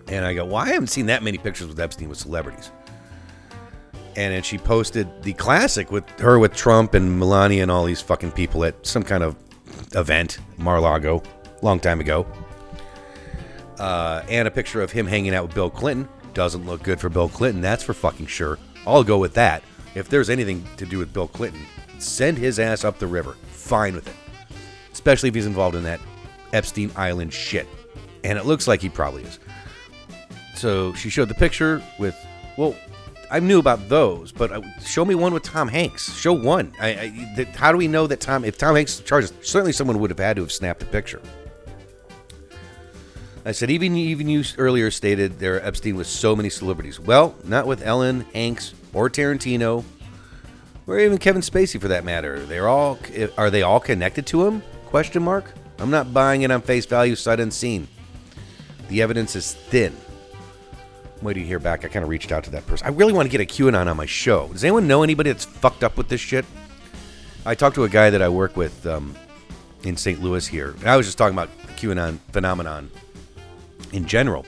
[0.07, 2.71] And I go, well, I haven't seen that many pictures with Epstein with celebrities.
[4.15, 8.01] And then she posted the classic with her with Trump and Melania and all these
[8.01, 9.35] fucking people at some kind of
[9.95, 11.23] event, Mar-a-Lago,
[11.61, 12.27] long time ago
[13.83, 16.07] uh, and a picture of him hanging out with Bill Clinton.
[16.33, 18.57] Doesn't look good for Bill Clinton, that's for fucking sure.
[18.87, 19.61] I'll go with that.
[19.93, 21.61] If there's anything to do with Bill Clinton,
[21.99, 23.35] send his ass up the river.
[23.51, 24.15] Fine with it.
[24.93, 25.99] Especially if he's involved in that
[26.53, 27.67] Epstein Island shit.
[28.23, 29.37] And it looks like he probably is.
[30.55, 32.15] So she showed the picture with,
[32.57, 32.75] well,
[33.29, 36.13] I knew about those, but uh, show me one with Tom Hanks.
[36.15, 36.71] Show one.
[36.79, 39.99] I, I, that, how do we know that Tom, if Tom Hanks charges, certainly someone
[39.99, 41.21] would have had to have snapped a picture.
[43.45, 46.99] I said, even even you earlier stated there Epstein with so many celebrities.
[46.99, 49.83] Well, not with Ellen, Hanks, or Tarantino,
[50.87, 52.45] or even Kevin Spacey for that matter.
[52.45, 52.97] They're all
[53.37, 54.63] are they all connected to him?
[54.85, 55.53] Question mark.
[55.79, 57.87] I'm not buying it on face value, sight unseen.
[58.87, 59.95] The evidence is thin.
[61.21, 61.83] Waiting to hear back.
[61.83, 62.85] I kind of reached out to that person.
[62.85, 64.49] I really want to get a QAnon on my show.
[64.49, 66.45] Does anyone know anybody that's fucked up with this shit?
[67.45, 69.15] I talked to a guy that I work with um,
[69.83, 70.21] in St.
[70.21, 70.75] Louis here.
[70.79, 72.91] And I was just talking about the QAnon phenomenon
[73.93, 74.45] in general.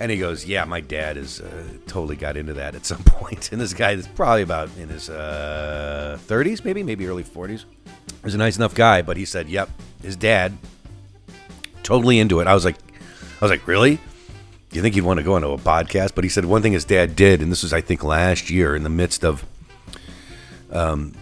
[0.00, 3.50] And he goes, "Yeah, my dad has uh, totally got into that at some point."
[3.52, 7.64] And this guy is probably about in his uh, 30s, maybe, maybe early 40s.
[8.22, 9.70] He's a nice enough guy, but he said, "Yep,
[10.02, 10.56] his dad
[11.82, 12.76] totally into it." I was like,
[13.40, 13.98] "I was like, really?
[14.70, 16.84] You think he'd want to go into a podcast?" But he said one thing his
[16.84, 19.44] dad did, and this was, I think, last year in the midst of
[20.70, 21.12] um,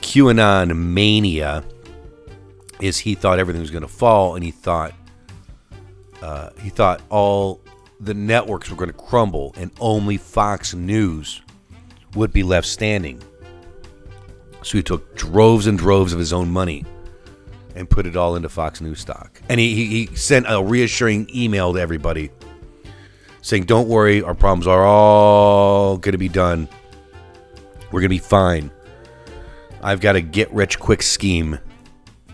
[0.00, 1.62] QAnon mania,
[2.80, 4.92] is he thought everything was going to fall, and he thought
[6.24, 7.60] uh, he thought all
[8.00, 11.42] the networks were going to crumble and only Fox News
[12.14, 13.22] would be left standing.
[14.62, 16.86] So he took droves and droves of his own money
[17.74, 19.42] and put it all into Fox News stock.
[19.50, 22.30] And he, he, he sent a reassuring email to everybody
[23.42, 26.70] saying, Don't worry, our problems are all going to be done.
[27.92, 28.70] We're going to be fine.
[29.82, 31.58] I've got a get rich quick scheme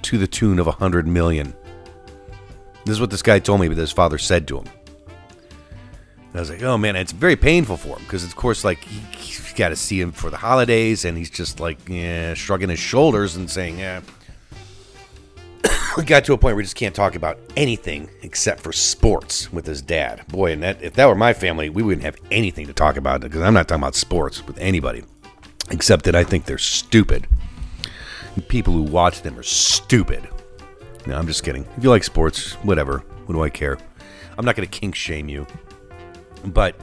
[0.02, 1.54] to the tune of a hundred million.
[2.90, 4.64] This is what this guy told me, but his father said to him.
[4.66, 8.80] And I was like, oh man, it's very painful for him because, of course, like
[8.80, 12.68] he, he's got to see him for the holidays, and he's just like, yeah, shrugging
[12.68, 14.00] his shoulders and saying, yeah.
[15.96, 19.52] we got to a point where we just can't talk about anything except for sports
[19.52, 20.26] with his dad.
[20.26, 23.20] Boy, and that if that were my family, we wouldn't have anything to talk about
[23.20, 25.04] because I'm not talking about sports with anybody,
[25.70, 27.28] except that I think they're stupid.
[28.48, 30.28] People who watch them are stupid.
[31.06, 31.66] No, I'm just kidding.
[31.76, 32.98] If you like sports, whatever.
[33.26, 33.78] What do I care?
[34.38, 35.46] I'm not going to kink shame you.
[36.44, 36.76] But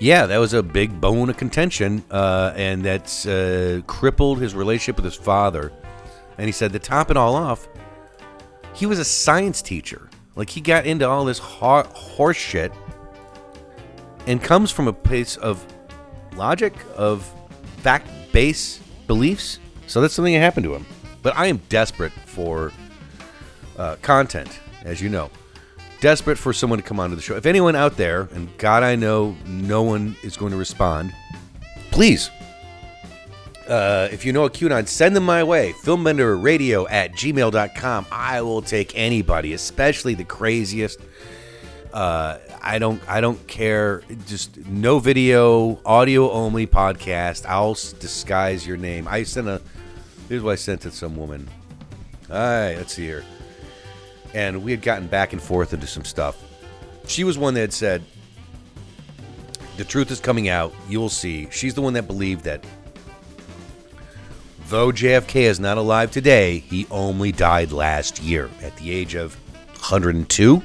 [0.00, 4.96] Yeah, that was a big bone of contention, uh, and that's uh, crippled his relationship
[4.96, 5.72] with his father.
[6.38, 7.68] And he said to top it all off,
[8.72, 10.08] he was a science teacher.
[10.36, 12.72] Like he got into all this ho- horse shit,
[14.26, 15.66] and comes from a place of
[16.34, 17.30] logic, of
[17.78, 19.58] fact-based beliefs.
[19.86, 20.86] So that's something that happened to him.
[21.22, 22.72] But I am desperate for
[23.78, 25.30] uh, content, as you know.
[26.00, 27.36] Desperate for someone to come onto the show.
[27.36, 31.12] If anyone out there, and God, I know no one is going to respond,
[31.90, 32.30] please,
[33.70, 35.72] uh, if you know a QAnon, send them my way.
[35.84, 38.06] Filmbenderradio at gmail.com.
[38.10, 40.98] I will take anybody, especially the craziest.
[41.92, 43.00] Uh, I don't.
[43.08, 44.02] I don't care.
[44.26, 47.46] Just no video, audio only podcast.
[47.46, 49.06] I'll disguise your name.
[49.06, 49.60] I sent a.
[50.28, 51.48] Here's what I sent to some woman.
[52.28, 53.24] All right, let's see here.
[54.34, 56.42] And we had gotten back and forth into some stuff.
[57.06, 58.02] She was one that had said,
[59.76, 60.72] "The truth is coming out.
[60.88, 62.64] You will see." She's the one that believed that
[64.68, 69.34] though JFK is not alive today, he only died last year at the age of
[69.80, 70.62] 102.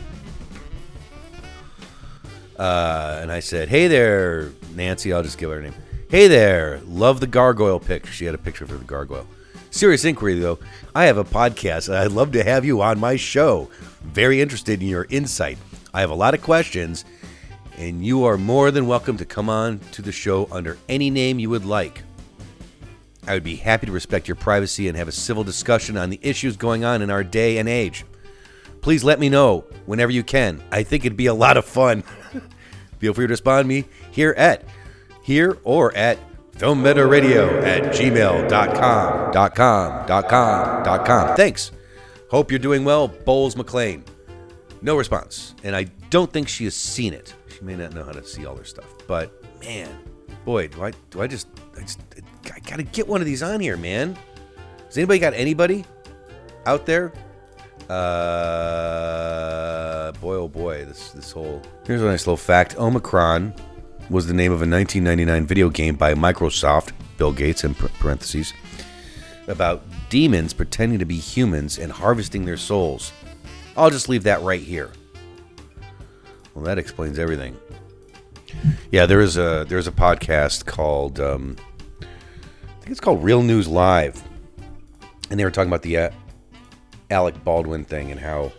[2.57, 5.73] Uh, and I said, "Hey there, Nancy." I'll just give her her name.
[6.07, 8.05] Hey there, love the gargoyle pic.
[8.05, 9.27] She had a picture of the gargoyle.
[9.75, 10.57] Serious inquiry, though.
[10.95, 13.69] I have a podcast, and I'd love to have you on my show.
[14.03, 15.57] Very interested in your insight.
[15.93, 17.03] I have a lot of questions,
[17.75, 21.39] and you are more than welcome to come on to the show under any name
[21.39, 22.03] you would like.
[23.27, 26.21] I would be happy to respect your privacy and have a civil discussion on the
[26.21, 28.05] issues going on in our day and age.
[28.79, 30.63] Please let me know whenever you can.
[30.71, 32.01] I think it'd be a lot of fun.
[32.99, 34.63] Feel free to respond to me here at
[35.21, 36.17] here or at
[36.55, 41.35] filmbenderradio at gmail.com dot com dot com dot com.
[41.35, 41.71] Thanks.
[42.29, 44.03] Hope you're doing well, Bowles McLean.
[44.81, 45.55] No response.
[45.63, 47.33] And I don't think she has seen it.
[47.47, 48.85] She may not know how to see all her stuff.
[49.07, 49.89] But man,
[50.43, 51.99] boy, do I do I just I just
[52.53, 54.17] I gotta get one of these on here, man.
[54.85, 55.85] Has anybody got anybody
[56.65, 57.13] out there?
[57.89, 59.11] Uh,
[60.13, 62.77] boy, oh boy, this this whole here's a nice little fact.
[62.77, 63.53] Omicron
[64.09, 68.53] was the name of a 1999 video game by Microsoft, Bill Gates in parentheses,
[69.47, 73.11] about demons pretending to be humans and harvesting their souls.
[73.75, 74.91] I'll just leave that right here.
[76.53, 77.57] Well, that explains everything.
[78.91, 81.57] Yeah, there is a there's a podcast called um,
[82.01, 82.05] I
[82.79, 84.23] think it's called Real News Live,
[85.29, 86.09] and they were talking about the uh,
[87.11, 88.53] Alec Baldwin thing and how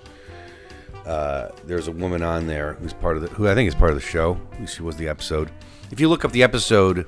[1.07, 3.91] uh, there's a woman on there who's part of the who I think is part
[3.91, 4.41] of the show.
[4.67, 5.51] She was the episode.
[5.93, 7.07] If you look up the episode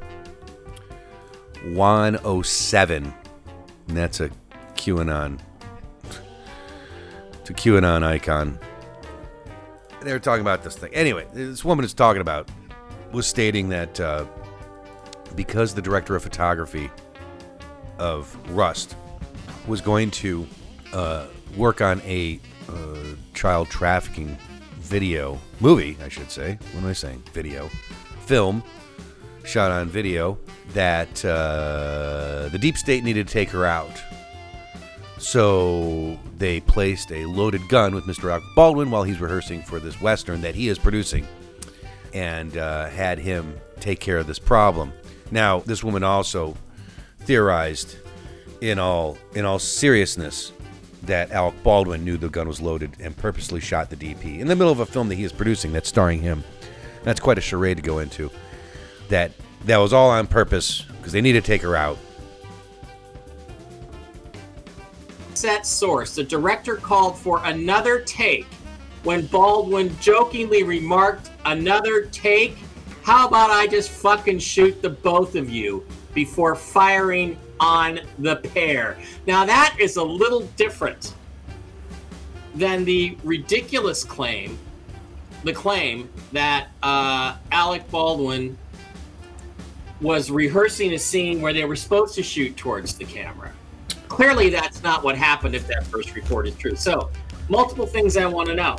[1.64, 3.14] 107,
[3.88, 4.30] and that's a
[4.76, 5.40] QAnon,
[7.40, 8.58] it's a QAnon icon.
[10.02, 10.94] They were talking about this thing.
[10.94, 12.48] Anyway, this woman is talking about
[13.12, 14.26] was stating that uh,
[15.34, 16.88] because the director of photography
[17.98, 18.94] of Rust
[19.66, 20.46] was going to
[20.92, 24.37] uh, work on a uh, child trafficking
[24.76, 26.59] video movie, I should say.
[26.72, 27.22] What am I saying?
[27.33, 27.68] Video,
[28.26, 28.62] film,
[29.44, 30.38] shot on video.
[30.74, 34.02] That uh, the deep state needed to take her out,
[35.18, 38.31] so they placed a loaded gun with Mr.
[38.31, 41.26] Alec Baldwin while he's rehearsing for this western that he is producing,
[42.12, 44.92] and uh, had him take care of this problem.
[45.31, 46.57] Now, this woman also
[47.20, 47.96] theorized,
[48.61, 50.52] in all in all seriousness,
[51.09, 54.57] that Alec Baldwin knew the gun was loaded and purposely shot the DP in the
[54.57, 56.44] middle of a film that he is producing that's starring him.
[57.03, 58.31] That's quite a charade to go into.
[59.09, 59.33] That
[59.64, 61.99] that was all on purpose because they need to take her out.
[65.38, 68.47] set source, the director called for another take
[69.05, 72.57] when Baldwin jokingly remarked, Another take?
[73.03, 78.98] How about I just fucking shoot the both of you before firing on the pair?
[79.26, 81.14] Now, that is a little different
[82.54, 84.59] than the ridiculous claim,
[85.44, 88.56] the claim that uh, Alec Baldwin
[90.00, 93.52] was rehearsing a scene where they were supposed to shoot towards the camera
[94.09, 96.74] clearly that's not what happened if that first report is true.
[96.74, 97.11] So,
[97.48, 98.76] multiple things I want to know.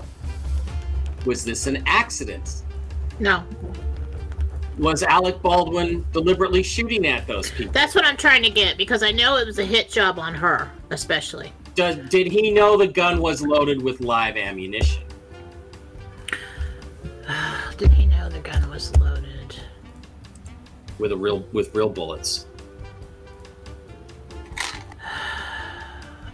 [1.25, 2.63] Was this an accident?
[3.19, 3.43] No,
[4.79, 7.73] Was Alec Baldwin deliberately shooting at those people?
[7.73, 10.33] that's what I'm trying to get because I know it was a hit job on
[10.33, 11.51] her, especially.
[11.75, 15.03] Does, did he know the gun was loaded with live ammunition?
[17.77, 19.55] Did he know the gun was loaded?
[20.97, 22.47] With a real with real bullets.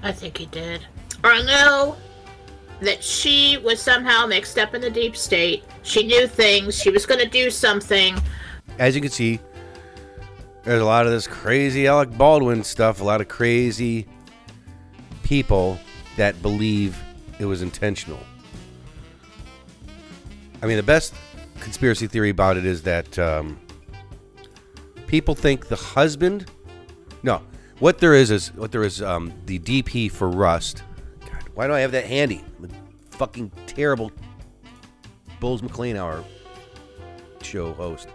[0.02, 0.86] I think he did.
[1.24, 1.98] Or I know
[2.80, 5.64] that she was somehow mixed up in the deep state.
[5.86, 6.82] She knew things.
[6.82, 8.18] She was going to do something.
[8.80, 9.40] as you can see,
[10.64, 14.08] there's a lot of this crazy Alec Baldwin stuff, a lot of crazy
[15.22, 15.78] people
[16.18, 16.98] that believe
[17.40, 18.20] it was intentional.
[20.64, 21.14] I mean, the best
[21.60, 23.60] conspiracy theory about it is that um,
[25.06, 26.50] people think the husband.
[27.22, 27.44] No,
[27.78, 29.04] what there is is what there is.
[29.04, 30.82] Um, the DP for Rust.
[31.22, 32.44] God, why do I have that handy?
[32.58, 34.12] I'm a fucking terrible
[35.46, 36.24] Bulls McLean Hour
[37.44, 38.08] show host.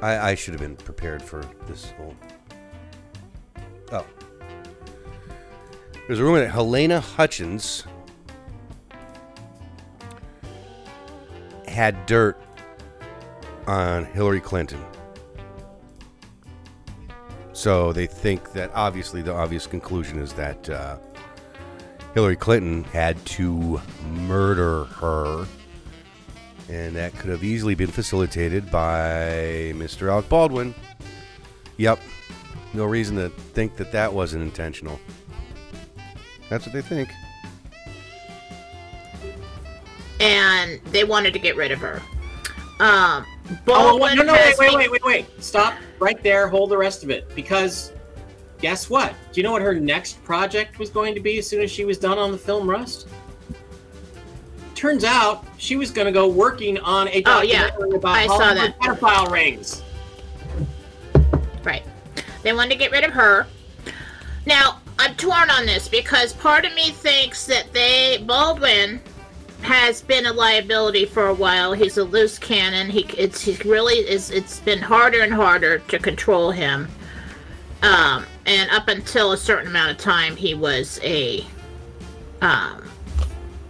[0.00, 2.14] I, I should have been prepared for this whole.
[3.90, 4.06] Oh.
[6.06, 7.82] There's a rumor that Halyna Hutchins
[11.66, 12.40] had dirt
[13.66, 14.84] on Hillary Clinton.
[17.52, 20.98] So they think that obviously the obvious conclusion is that uh,
[22.14, 23.80] Hillary Clinton had to
[24.12, 25.48] murder her.
[26.68, 30.10] And that could have easily been facilitated by Mr.
[30.10, 30.74] Alec Baldwin.
[31.76, 32.00] Yep.
[32.74, 34.98] No reason to think that that wasn't intentional.
[36.48, 37.10] That's what they think.
[40.20, 42.02] And they wanted to get rid of her.
[42.80, 43.26] Um,
[43.68, 45.42] Oh, no, no, wait, wait, wait, wait, wait.
[45.42, 46.48] Stop right there.
[46.48, 47.32] Hold the rest of it.
[47.34, 47.92] Because
[48.60, 49.14] guess what?
[49.32, 51.84] Do you know what her next project was going to be as soon as she
[51.84, 53.08] was done on the film Rust?
[54.76, 57.68] Turns out she was going to go working on a Oh, yeah.
[57.70, 58.78] documentary about I saw that.
[58.78, 59.82] pedophile rings.
[61.64, 61.82] Right.
[62.42, 63.46] They wanted to get rid of her.
[64.44, 69.00] Now, I'm torn on this because part of me thinks that they Baldwin
[69.62, 71.72] has been a liability for a while.
[71.72, 72.88] He's a loose cannon.
[72.90, 76.88] He it's he really is it's been harder and harder to control him.
[77.82, 81.44] Um and up until a certain amount of time he was a
[82.42, 82.88] um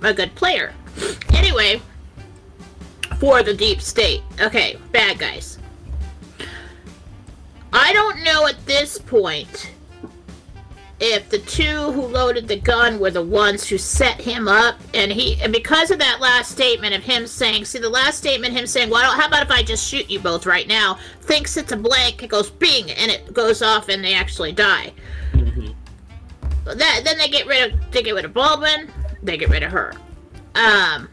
[0.03, 0.75] a good player.
[1.35, 1.81] Anyway,
[3.19, 4.23] for the deep state.
[4.41, 5.59] Okay, bad guys.
[7.73, 9.73] I don't know at this point
[10.99, 15.13] if the two who loaded the gun were the ones who set him up, and
[15.13, 18.67] he, and because of that last statement of him saying, see, the last statement, him
[18.67, 21.77] saying, "Well, how about if I just shoot you both right now?" Thinks it's a
[21.77, 24.93] blank, it goes bing, and it goes off, and they actually die.
[25.33, 25.73] Mm-hmm.
[26.65, 28.91] That then they get rid of they get rid of Baldwin,
[29.23, 29.93] they get rid of her.
[30.57, 31.09] Um,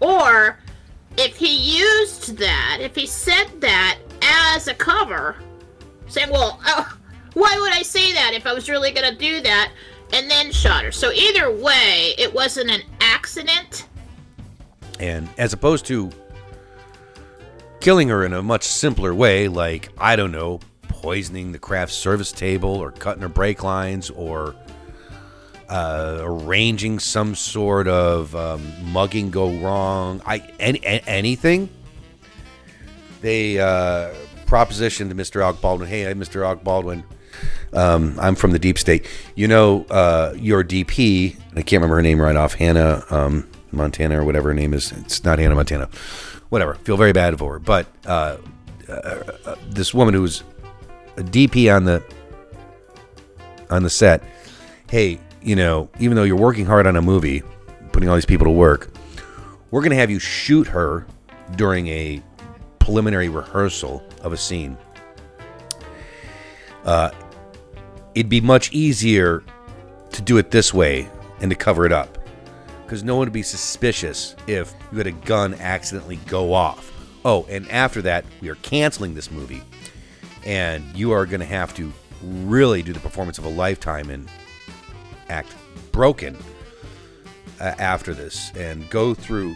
[0.00, 0.58] or
[1.16, 5.36] if he used that, if he said that as a cover,
[6.06, 6.98] saying, well, oh,
[7.34, 9.72] why would I say that if I was really going to do that?
[10.12, 10.92] And then shot her.
[10.92, 13.88] So either way, it wasn't an accident.
[14.98, 16.10] And as opposed to
[17.80, 22.32] killing her in a much simpler way, like, I don't know, poisoning the craft service
[22.32, 24.54] table or cutting her brake lines or
[25.68, 28.62] uh, arranging some sort of um,
[28.92, 31.68] mugging go wrong, I any, anything.
[33.20, 34.14] They uh,
[34.46, 35.42] propositioned to Mr.
[35.42, 36.44] Alec Baldwin, hey, Mr.
[36.44, 37.04] Alec Baldwin,
[37.72, 39.06] um, I'm from the deep state.
[39.34, 44.20] You know, uh, your DP, I can't remember her name right off, Hannah um, Montana
[44.20, 44.92] or whatever her name is.
[44.92, 45.88] It's not Hannah Montana.
[46.48, 46.74] Whatever.
[46.74, 47.58] Feel very bad for her.
[47.58, 48.38] But uh,
[48.88, 50.42] uh, uh, this woman who was
[51.16, 52.02] a DP on the
[53.70, 54.22] on the set,
[54.90, 57.42] hey, you know, even though you're working hard on a movie,
[57.92, 58.90] putting all these people to work,
[59.70, 61.06] we're going to have you shoot her
[61.56, 62.22] during a
[62.78, 64.76] preliminary rehearsal of a scene.
[66.84, 67.10] Uh,
[68.14, 69.42] it'd be much easier
[70.10, 71.08] to do it this way
[71.40, 72.18] and to cover it up
[72.88, 76.90] because no one would be suspicious if you had a gun accidentally go off.
[77.24, 79.60] Oh, and after that, we are canceling this movie,
[80.46, 84.26] and you are going to have to really do the performance of a lifetime and
[85.28, 85.54] act
[85.92, 86.36] broken
[87.60, 89.54] uh, after this and go through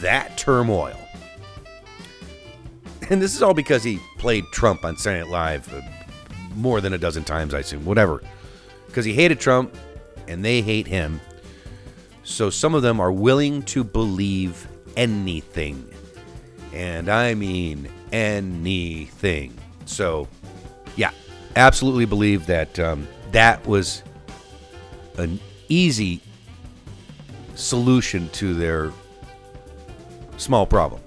[0.00, 0.96] that turmoil.
[3.08, 5.80] And this is all because he played Trump on Saturday Night Live uh,
[6.54, 7.84] more than a dozen times, I assume.
[7.84, 8.22] Whatever.
[8.86, 9.74] Because he hated Trump
[10.28, 11.20] and they hate him.
[12.22, 15.92] So some of them are willing to believe anything.
[16.72, 19.58] And I mean anything.
[19.86, 20.28] So,
[20.96, 21.10] yeah,
[21.56, 24.04] absolutely believe that um, that was
[25.20, 26.20] an easy
[27.54, 28.92] solution to their
[30.36, 31.00] small problem.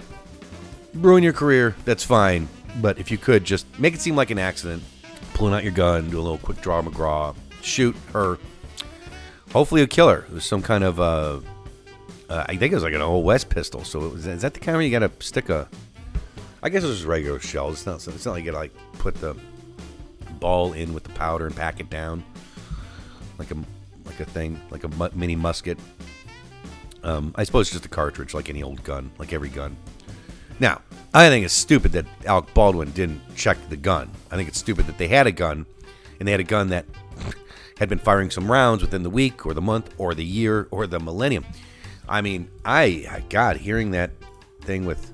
[0.94, 2.48] Ruin your career, that's fine.
[2.82, 4.84] But if you could just make it seem like an accident,
[5.34, 8.38] pulling out your gun, do a little quick draw McGraw, shoot her.
[9.52, 10.22] Hopefully, a killer.
[10.22, 10.34] kill her.
[10.36, 11.40] with some kind of, uh,
[12.30, 13.84] uh, I think it was like an old West pistol.
[13.84, 15.68] So, it was, is that the kind where you got to stick a?
[16.64, 17.74] I guess it was regular shells.
[17.76, 18.16] It's not.
[18.16, 19.36] It's not like you got to like put the
[20.40, 22.24] ball in with the powder and pack it down,
[23.38, 23.58] like a
[24.14, 25.80] like a thing, like a mini musket.
[27.04, 29.76] Um, I suppose just a cartridge, like any old gun, like every gun.
[30.60, 30.82] Now,
[31.14, 34.10] I think it's stupid that Alec Baldwin didn't check the gun.
[34.32, 35.66] I think it's stupid that they had a gun,
[36.20, 36.86] and they had a gun that
[37.78, 40.88] had been firing some rounds within the week or the month or the year or
[40.88, 41.46] the millennium.
[42.08, 44.12] I mean, I God, hearing that
[44.62, 45.12] thing with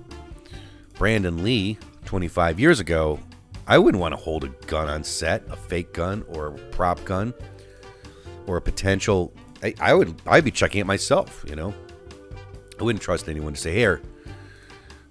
[0.96, 3.20] Brandon Lee 25 years ago,
[3.66, 7.04] I wouldn't want to hold a gun on set, a fake gun or a prop
[7.06, 7.34] gun
[8.50, 9.32] or a potential.
[9.62, 11.46] I, I would, I'd be checking it myself.
[11.48, 11.74] You know,
[12.80, 14.02] I wouldn't trust anyone to say, "Here,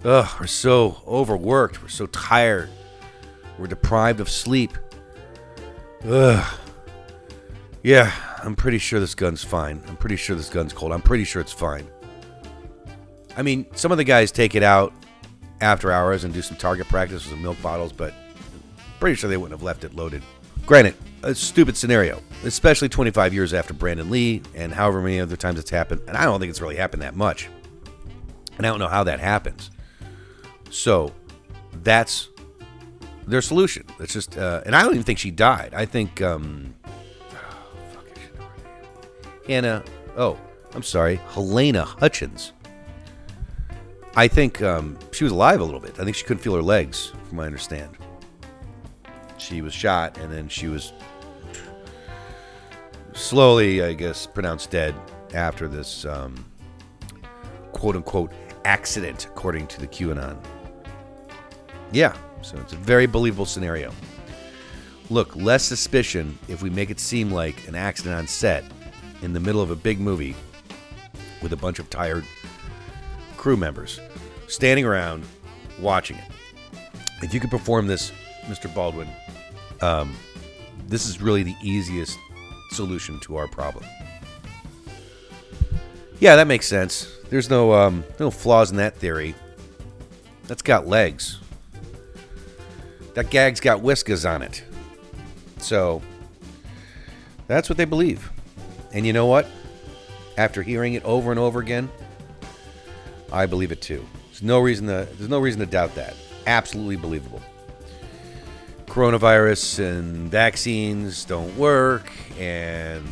[0.04, 2.68] ugh, we're so overworked, we're so tired,
[3.58, 4.76] we're deprived of sleep."
[6.04, 6.44] Ugh.
[7.84, 8.12] Yeah,
[8.42, 9.82] I'm pretty sure this gun's fine.
[9.88, 10.92] I'm pretty sure this gun's cold.
[10.92, 11.88] I'm pretty sure it's fine.
[13.36, 14.92] I mean, some of the guys take it out
[15.60, 18.12] after hours and do some target practice with some milk bottles, but
[18.98, 20.22] pretty sure they wouldn't have left it loaded.
[20.66, 25.58] Granted, a stupid scenario, especially 25 years after Brandon Lee and however many other times
[25.58, 26.02] it's happened.
[26.06, 27.48] And I don't think it's really happened that much.
[28.56, 29.70] And I don't know how that happens.
[30.70, 31.12] So
[31.82, 32.28] that's
[33.26, 33.84] their solution.
[34.00, 35.74] It's just, uh, and I don't even think she died.
[35.74, 36.74] I think, um,
[39.46, 39.84] Hannah,
[40.16, 40.38] oh,
[40.74, 42.52] I'm sorry, Halyna Hutchins.
[44.14, 45.98] I think um, she was alive a little bit.
[46.00, 47.96] I think she couldn't feel her legs, from what I understand.
[49.36, 50.92] She was shot, and then she was
[53.18, 54.94] slowly, I guess, pronounced dead
[55.34, 56.44] after this um,
[57.72, 58.32] quote unquote
[58.64, 60.38] accident, according to the QAnon.
[61.92, 63.92] Yeah, so it's a very believable scenario.
[65.10, 68.64] Look, less suspicion if we make it seem like an accident on set
[69.22, 70.36] in the middle of a big movie
[71.42, 72.24] with a bunch of tired
[73.36, 74.00] crew members
[74.48, 75.24] standing around
[75.80, 76.24] watching it.
[77.22, 78.12] If you could perform this,
[78.46, 78.72] Mr.
[78.72, 79.08] Baldwin,
[79.80, 80.14] um,
[80.86, 82.18] this is really the easiest
[82.70, 83.84] solution to our problem.
[86.20, 87.06] Yeah, that makes sense.
[87.30, 89.34] There's no um, no flaws in that theory.
[90.44, 91.38] That's got legs.
[93.14, 94.62] That gag's got whiskers on it.
[95.58, 96.02] So
[97.46, 98.30] that's what they believe.
[98.92, 99.46] And you know what?
[100.36, 101.90] After hearing it over and over again,
[103.32, 104.04] I believe it too.
[104.26, 106.14] There's no reason to there's no reason to doubt that.
[106.46, 107.42] Absolutely believable.
[108.98, 113.06] Coronavirus and vaccines don't work and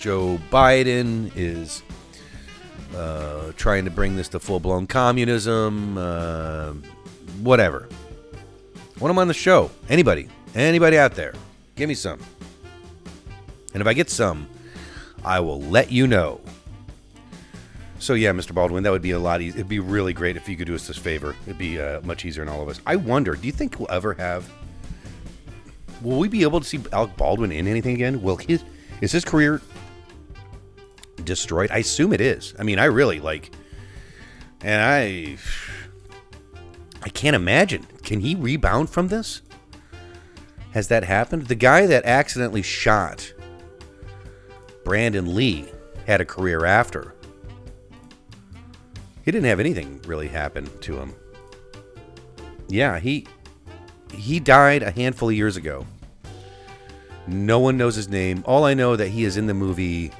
[0.00, 1.84] Joe Biden is
[2.92, 6.72] uh, trying to bring this to full blown communism, uh,
[7.40, 7.88] whatever.
[8.98, 11.34] When I'm on the show, anybody, anybody out there,
[11.76, 12.18] give me some.
[13.74, 14.48] And if I get some,
[15.24, 16.40] I will let you know.
[18.00, 18.52] So yeah, Mr.
[18.52, 19.58] Baldwin, that would be a lot easier.
[19.60, 21.36] It'd be really great if you could do us this favor.
[21.46, 22.80] It'd be uh, much easier on all of us.
[22.84, 24.50] I wonder, do you think we'll ever have?
[26.04, 28.22] Will we be able to see Alec Baldwin in anything again?
[28.22, 28.62] Will his
[29.00, 29.60] is his career
[31.24, 31.70] destroyed?
[31.70, 32.54] I assume it is.
[32.58, 33.50] I mean, I really like,
[34.60, 35.38] and I,
[37.02, 37.86] I can't imagine.
[38.02, 39.40] Can he rebound from this?
[40.72, 41.46] Has that happened?
[41.46, 43.32] The guy that accidentally shot
[44.84, 45.66] Brandon Lee
[46.06, 47.14] had a career after.
[49.24, 51.14] He didn't have anything really happen to him.
[52.68, 53.26] Yeah, he
[54.12, 55.86] he died a handful of years ago.
[57.26, 58.42] No one knows his name.
[58.46, 60.12] All I know that he is in the movie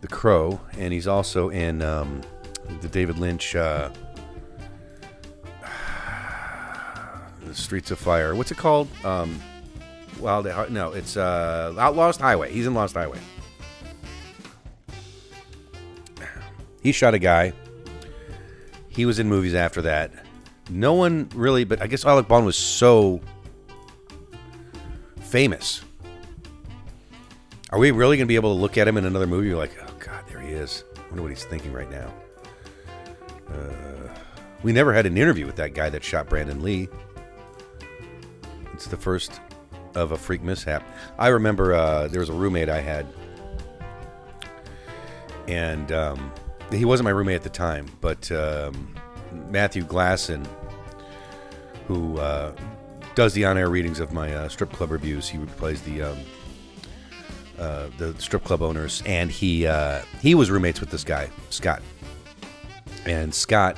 [0.00, 2.22] The Crow, and he's also in um,
[2.80, 3.90] the David Lynch uh,
[7.44, 8.34] The Streets of Fire.
[8.34, 8.88] What's it called?
[9.04, 9.40] Um,
[10.18, 12.52] Wild no, it's uh, Lost Highway.
[12.52, 13.18] He's in Lost Highway.
[16.82, 17.52] He shot a guy.
[18.88, 20.12] He was in movies after that.
[20.70, 23.20] No one really, but I guess Alec Bond was so
[25.30, 25.82] famous.
[27.70, 29.48] Are we really going to be able to look at him in another movie?
[29.48, 30.82] You're like, oh God, there he is.
[30.96, 32.12] I wonder what he's thinking right now.
[33.48, 34.08] Uh,
[34.64, 36.88] we never had an interview with that guy that shot Brandon Lee.
[38.72, 39.40] It's the first
[39.94, 40.82] of a freak mishap.
[41.16, 43.06] I remember uh, there was a roommate I had,
[45.46, 46.32] and um,
[46.72, 48.94] he wasn't my roommate at the time, but um,
[49.48, 50.44] Matthew Glasson,
[51.86, 52.52] who uh,
[53.14, 56.18] does the on-air readings of my uh, strip club reviews, he plays the um,
[57.58, 61.82] uh, the strip club owners, and he uh, he was roommates with this guy Scott,
[63.06, 63.76] and Scott.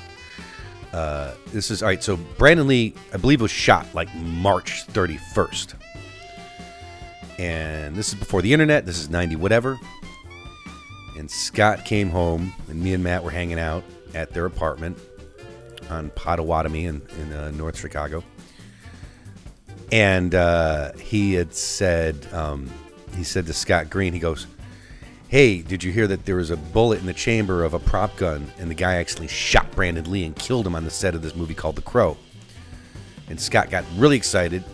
[0.92, 2.04] Uh, this is all right.
[2.04, 5.74] So Brandon Lee, I believe, was shot like March 31st
[7.42, 8.86] and this is before the internet.
[8.86, 9.78] This is 90 whatever.
[11.18, 14.98] And Scott came home, and me and Matt were hanging out at their apartment
[15.90, 18.22] on Potawatomi in, in uh, North Chicago.
[19.92, 22.68] And uh, he had said, um,
[23.14, 24.46] he said to Scott Green, he goes,
[25.28, 28.16] hey, did you hear that there was a bullet in the chamber of a prop
[28.16, 31.20] gun and the guy actually shot Brandon Lee and killed him on the set of
[31.20, 32.16] this movie called The Crow?
[33.28, 34.64] And Scott got really excited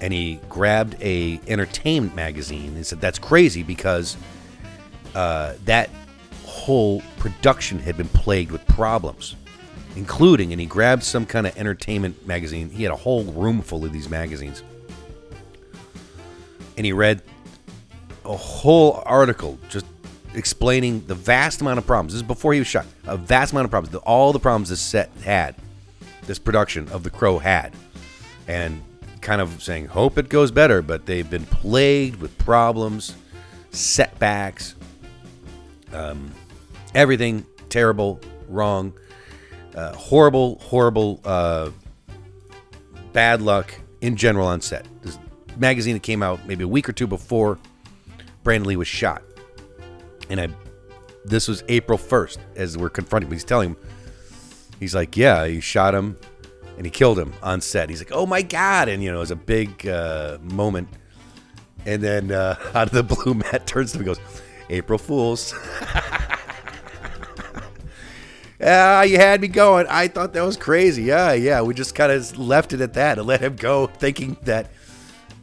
[0.00, 4.16] and he grabbed a entertainment magazine and said that's crazy because
[5.14, 5.90] uh, that
[6.46, 9.36] whole production had been plagued with problems
[9.96, 12.70] including and he grabbed some kind of entertainment magazine.
[12.70, 14.62] He had a whole room full of these magazines.
[16.76, 17.22] And he read
[18.24, 19.86] a whole article just
[20.34, 22.12] explaining the vast amount of problems.
[22.14, 22.86] This is before he was shot.
[23.04, 23.94] A vast amount of problems.
[24.06, 25.54] All the problems this set had
[26.22, 27.74] this production of the crow had.
[28.48, 28.82] And
[29.22, 33.14] kind of saying hope it goes better but they've been plagued with problems
[33.70, 34.74] setbacks
[35.92, 36.30] um,
[36.94, 38.92] everything terrible wrong
[39.74, 41.70] uh, horrible horrible uh,
[43.12, 44.86] bad luck in general on set.
[45.02, 45.18] This
[45.56, 47.58] magazine that came out maybe a week or two before
[48.42, 49.22] brandon lee was shot.
[50.28, 50.48] And i
[51.24, 53.32] this was april 1st as we're confronting him.
[53.32, 53.76] He's telling him
[54.80, 56.16] he's like yeah he shot him
[56.76, 57.90] and he killed him on set.
[57.90, 58.88] He's like oh my god.
[58.88, 60.88] And you know it was a big uh, moment.
[61.84, 64.20] And then uh, out of the blue matt turns to him and goes
[64.70, 65.54] april fools
[68.62, 69.88] Yeah, you had me going.
[69.88, 71.02] I thought that was crazy.
[71.02, 71.62] Yeah, yeah.
[71.62, 74.70] We just kind of left it at that and let him go, thinking that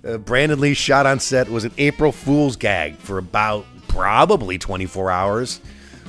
[0.07, 5.11] uh, Brandon Lee's shot on set was an April Fool's gag for about probably 24
[5.11, 5.59] hours.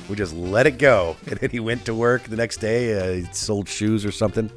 [0.07, 2.97] We just let it go, and then he went to work the next day.
[2.97, 4.49] Uh, he sold shoes or something,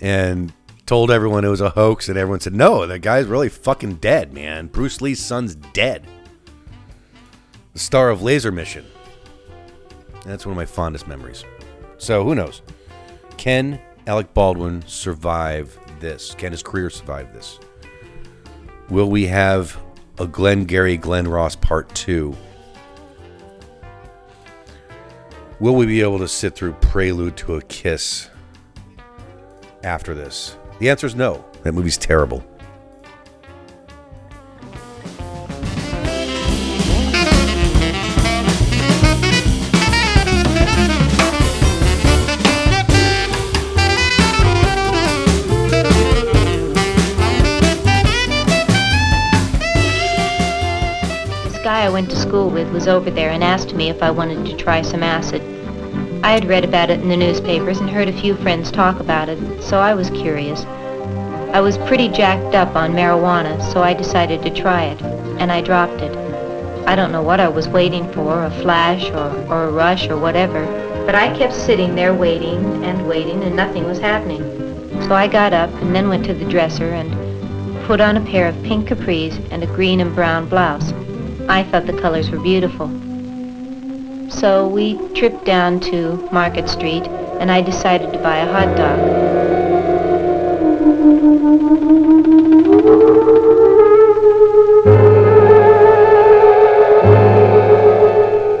[0.00, 0.52] and
[0.86, 2.08] told everyone it was a hoax.
[2.08, 4.68] And everyone said, "No, that guy's really fucking dead, man.
[4.68, 6.06] Bruce Lee's son's dead."
[7.72, 8.84] The star of Laser Mission.
[10.24, 11.44] That's one of my fondest memories.
[11.98, 12.62] So who knows?
[13.36, 16.34] Can Alec Baldwin survive this?
[16.34, 17.58] Can his career survive this?
[18.88, 19.78] Will we have
[20.18, 22.36] a Glengarry Glen Ross part two?
[25.60, 28.28] Will we be able to sit through Prelude to a Kiss
[29.84, 30.56] after this?
[30.78, 31.44] The answer is no.
[31.62, 32.42] That movie's terrible.
[52.80, 55.42] Was over there and asked me if I wanted to try some acid.
[56.24, 59.28] I had read about it in the newspapers and heard a few friends talk about
[59.28, 60.64] it, so I was curious.
[61.52, 65.60] I was pretty jacked up on marijuana, so I decided to try it, and I
[65.60, 66.16] dropped it.
[66.88, 70.16] I don't know what I was waiting for, a flash or, or a rush or
[70.16, 70.64] whatever,
[71.04, 74.40] but I kept sitting there waiting and waiting and nothing was happening.
[75.02, 78.48] So I got up and then went to the dresser and put on a pair
[78.48, 80.94] of pink capris and a green and brown blouse.
[81.50, 82.86] I thought the colors were beautiful.
[84.30, 87.02] So we tripped down to Market Street
[87.40, 89.00] and I decided to buy a hot dog.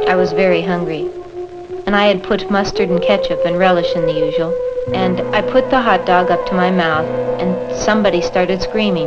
[0.08, 1.08] I was very hungry.
[1.86, 4.52] And I had put mustard and ketchup and relish in the usual.
[4.92, 7.06] And I put the hot dog up to my mouth
[7.40, 9.06] and somebody started screaming.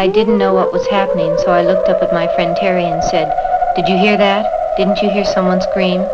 [0.00, 3.04] I didn't know what was happening, so I looked up at my friend Terry and
[3.04, 3.28] said,
[3.76, 4.48] Did you hear that?
[4.78, 6.08] Didn't you hear someone scream?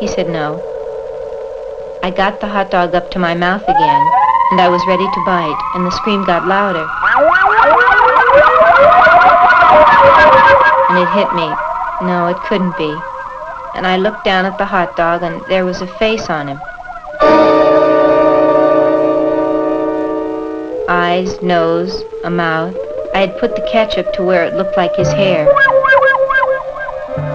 [0.00, 0.56] He said no.
[2.02, 4.00] I got the hot dog up to my mouth again,
[4.52, 6.88] and I was ready to bite, and the scream got louder.
[10.88, 11.52] And it hit me.
[12.08, 12.96] No, it couldn't be.
[13.74, 16.58] And I looked down at the hot dog, and there was a face on him.
[21.16, 22.76] Eyes, nose, a mouth.
[23.14, 25.50] I had put the ketchup to where it looked like his hair.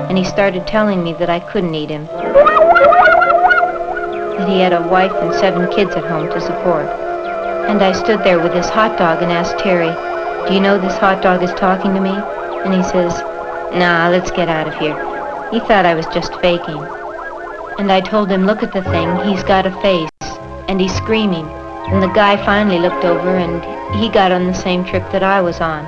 [0.07, 2.05] And he started telling me that I couldn't eat him.
[4.35, 6.85] That he had a wife and seven kids at home to support.
[7.69, 9.89] And I stood there with this hot dog and asked Terry,
[10.47, 12.13] Do you know this hot dog is talking to me?
[12.63, 13.19] And he says,
[13.73, 14.93] Nah, let's get out of here.
[15.49, 16.85] He thought I was just faking.
[17.79, 20.11] And I told him, Look at the thing, he's got a face.
[20.67, 21.49] And he's screaming.
[21.87, 23.63] And the guy finally looked over and
[23.95, 25.85] he got on the same trip that I was on.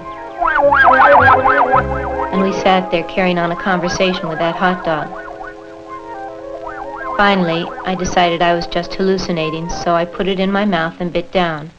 [2.33, 5.07] And we sat there carrying on a conversation with that hot dog.
[7.17, 11.13] Finally, I decided I was just hallucinating, so I put it in my mouth and
[11.13, 11.69] bit down.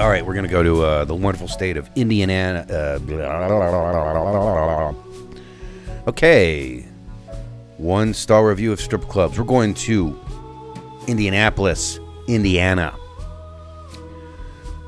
[0.00, 2.64] All right, we're going to go to uh, the wonderful state of Indiana.
[2.70, 2.98] Uh,
[6.08, 6.86] okay.
[7.76, 9.38] One star review of strip clubs.
[9.38, 10.18] We're going to
[11.06, 12.96] Indianapolis, Indiana.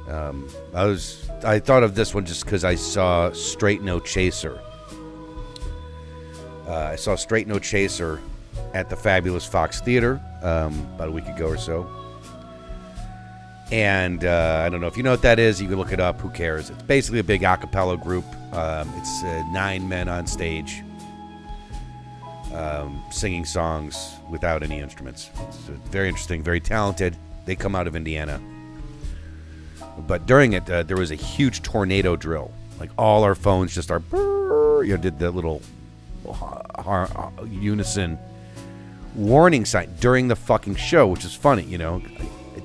[0.08, 4.58] Um, I was I thought of this one just because I saw Straight No Chaser.
[6.66, 8.18] Uh, I saw Straight No Chaser
[8.72, 12.01] at the fabulous Fox Theater um, about a week ago or so.
[13.72, 15.60] And uh, I don't know if you know what that is.
[15.60, 16.20] You can look it up.
[16.20, 16.68] Who cares?
[16.68, 18.26] It's basically a big a cappella group.
[18.52, 20.82] Um, it's uh, nine men on stage
[22.54, 25.30] um, singing songs without any instruments.
[25.48, 27.16] It's uh, very interesting, very talented.
[27.46, 28.40] They come out of Indiana.
[30.06, 32.52] But during it, uh, there was a huge tornado drill.
[32.78, 35.62] Like all our phones just are, brrr, you know, did the little
[37.48, 38.18] unison
[39.14, 41.62] warning sign during the fucking show, which is funny.
[41.62, 42.02] You know,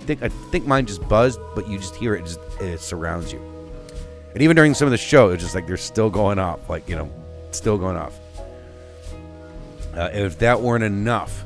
[0.07, 3.41] think I think mine just buzzed, but you just hear it, just it surrounds you.
[4.33, 6.87] And even during some of the show, it's just like they're still going off, like
[6.87, 7.11] you know,
[7.51, 8.17] still going off.
[9.93, 11.43] Uh, if that weren't enough,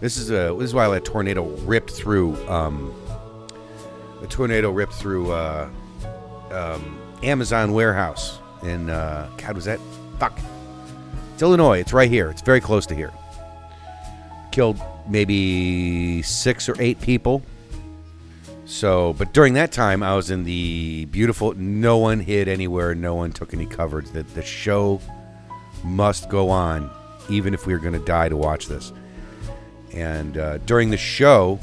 [0.00, 2.36] this is a this is why a tornado ripped through.
[2.48, 2.94] Um,
[4.20, 5.68] the tornado ripped through uh,
[6.50, 9.80] um, Amazon warehouse in uh, God was that
[10.18, 10.38] fuck?
[11.34, 11.78] It's Illinois.
[11.78, 12.28] It's right here.
[12.30, 13.12] It's very close to here.
[14.50, 17.42] Killed maybe six or eight people.
[18.64, 21.54] So, but during that time, I was in the beautiful.
[21.54, 22.94] No one hid anywhere.
[22.94, 24.10] No one took any coverage.
[24.10, 25.00] That the show
[25.84, 26.90] must go on,
[27.30, 28.92] even if we were going to die to watch this.
[29.94, 31.58] And uh, during the show,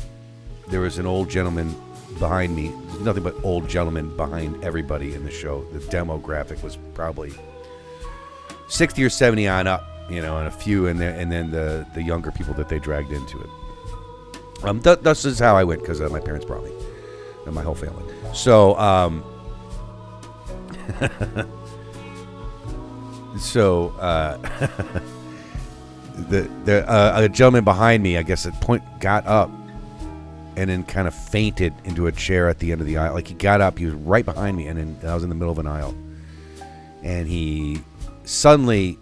[0.69, 1.75] there was an old gentleman
[2.17, 2.73] behind me.
[2.87, 5.63] There's nothing but old gentlemen behind everybody in the show.
[5.73, 7.33] The demographic was probably
[8.67, 11.85] 60 or 70 on up, you know, and a few, and then and then the
[11.93, 13.49] the younger people that they dragged into it.
[14.63, 16.71] Um, th- this is how I went because uh, my parents brought me,
[17.45, 18.03] and my whole family.
[18.33, 19.23] So, um,
[23.39, 24.37] so uh,
[26.29, 29.49] the the uh, a gentleman behind me, I guess, at point got up
[30.57, 33.13] and then kind of fainted into a chair at the end of the aisle.
[33.13, 35.35] Like he got up, he was right behind me, and then I was in the
[35.35, 35.93] middle of an aisle,
[37.03, 37.81] and he
[38.23, 38.97] suddenly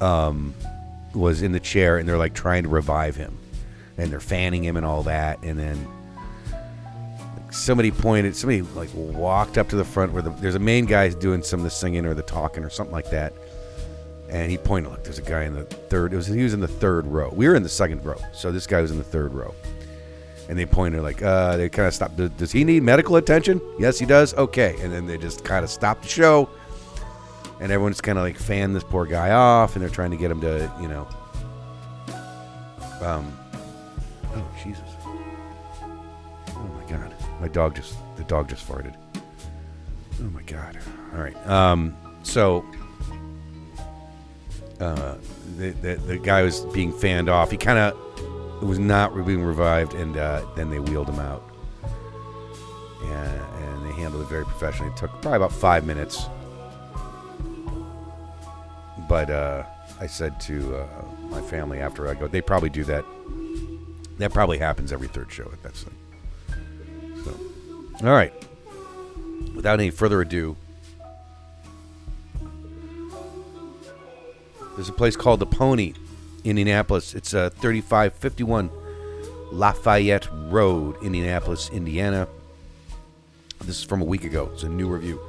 [0.00, 0.54] um,
[1.14, 3.38] was in the chair, and they're like trying to revive him,
[3.96, 5.86] and they're fanning him and all that, and then
[7.54, 11.08] somebody pointed, somebody like walked up to the front where the, there's a main guy
[11.08, 13.32] doing some of the singing or the talking or something like that.
[14.28, 16.12] And he pointed, look, there's a guy in the third.
[16.12, 17.30] It was he was in the third row.
[17.32, 19.54] We were in the second row, so this guy was in the third row.
[20.48, 23.60] And they pointed like uh, they kind of stopped does he need medical attention?
[23.78, 24.34] Yes he does.
[24.34, 24.76] Okay.
[24.80, 26.50] And then they just kind of stopped the show
[27.60, 30.30] and everyone's kind of like fan this poor guy off and they're trying to get
[30.30, 31.06] him to you know.
[33.02, 33.36] Um
[34.34, 34.88] oh jesus.
[36.48, 37.14] Oh my god.
[37.40, 38.94] My dog just the dog just farted.
[40.20, 40.78] Oh my god.
[41.14, 41.36] All right.
[41.46, 42.64] Um so
[44.80, 45.16] uh
[45.56, 47.50] the, the, the guy was being fanned off.
[47.50, 47.96] He kind of
[48.62, 51.42] was not being revived, and uh, then they wheeled him out.
[53.02, 54.90] And, and they handled it very professionally.
[54.90, 56.26] It took probably about five minutes.
[59.08, 59.64] But uh,
[60.00, 60.86] I said to uh,
[61.28, 63.04] my family after I go, they probably do that.
[64.18, 65.94] That probably happens every third show at that thing.
[67.24, 68.32] So, all right.
[69.54, 70.56] Without any further ado,
[74.74, 75.94] there's a place called the Pony
[76.44, 77.14] Indianapolis.
[77.14, 78.70] It's uh, 3551
[79.52, 82.28] Lafayette Road, Indianapolis, Indiana.
[83.60, 84.50] This is from a week ago.
[84.52, 85.20] It's a new review.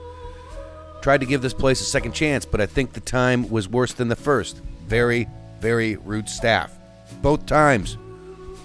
[1.05, 3.93] Tried to give this place a second chance, but I think the time was worse
[3.93, 4.57] than the first.
[4.87, 5.27] Very,
[5.59, 6.75] very rude staff.
[7.21, 7.95] Both times.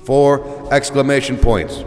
[0.07, 1.85] Four exclamation points.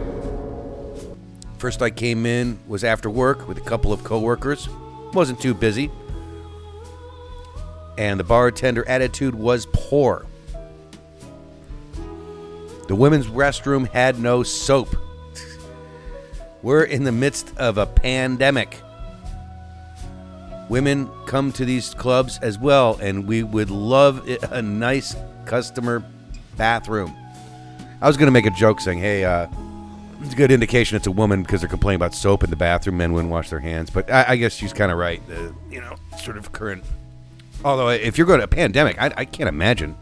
[1.58, 4.68] First I came in was after work with a couple of coworkers.
[5.12, 5.90] Wasn't too busy.
[7.98, 10.24] And the bartender attitude was poor.
[12.86, 14.94] The women's restroom had no soap.
[16.62, 18.83] We're in the midst of a pandemic.
[20.68, 26.02] Women come to these clubs as well, and we would love a nice customer
[26.56, 27.14] bathroom.
[28.00, 29.46] I was going to make a joke saying, hey, uh,
[30.22, 32.96] it's a good indication it's a woman because they're complaining about soap in the bathroom.
[32.96, 33.90] Men wouldn't wash their hands.
[33.90, 35.22] But I, I guess she's kind of right.
[35.30, 36.82] Uh, you know, sort of current.
[37.64, 39.96] Although, if you're going to a pandemic, I, I can't imagine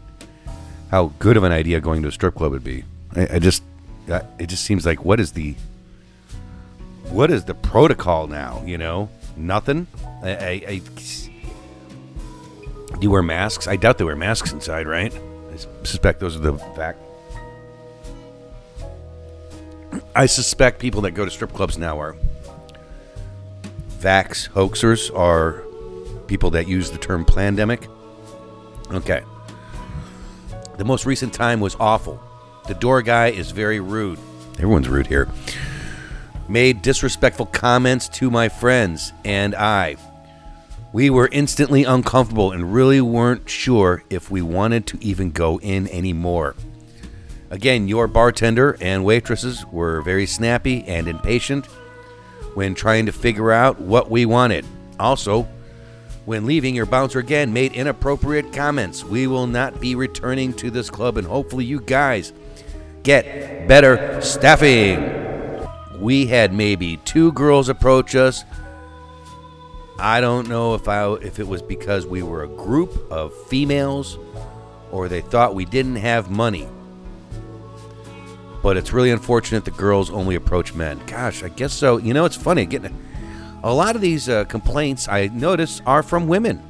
[0.91, 2.83] how good of an idea going to a strip club would be.
[3.15, 3.63] I, I just,
[4.07, 5.55] it just seems like what is the,
[7.09, 8.63] what is the protocol now?
[8.65, 9.87] You know, nothing.
[10.23, 10.81] I, I, I
[12.93, 13.67] do you wear masks?
[13.67, 15.13] I doubt they wear masks inside, right?
[15.51, 16.99] I suspect those are the fact.
[20.15, 22.15] I suspect people that go to strip clubs now are
[23.99, 25.63] vax hoaxers are
[26.27, 27.87] people that use the term pandemic.
[28.91, 29.23] Okay.
[30.77, 32.21] The most recent time was awful.
[32.67, 34.19] The door guy is very rude.
[34.55, 35.29] Everyone's rude here.
[36.53, 39.95] Made disrespectful comments to my friends and I.
[40.91, 45.87] We were instantly uncomfortable and really weren't sure if we wanted to even go in
[45.87, 46.55] anymore.
[47.49, 51.65] Again, your bartender and waitresses were very snappy and impatient
[52.53, 54.63] when trying to figure out what we wanted.
[54.99, 55.47] Also,
[56.25, 59.03] when leaving, your bouncer again made inappropriate comments.
[59.03, 62.31] We will not be returning to this club, and hopefully, you guys
[63.01, 65.23] get better staffing.
[66.03, 68.43] We had maybe two girls approach us.
[69.97, 74.19] I don't know if I if it was because we were a group of females
[74.91, 76.67] or they thought we didn't have money.
[78.61, 80.99] But it's really unfortunate the girls only approach men.
[81.07, 81.95] Gosh, I guess so.
[81.95, 82.93] You know, it's funny getting
[83.63, 86.61] a lot of these uh, complaints I notice are from women.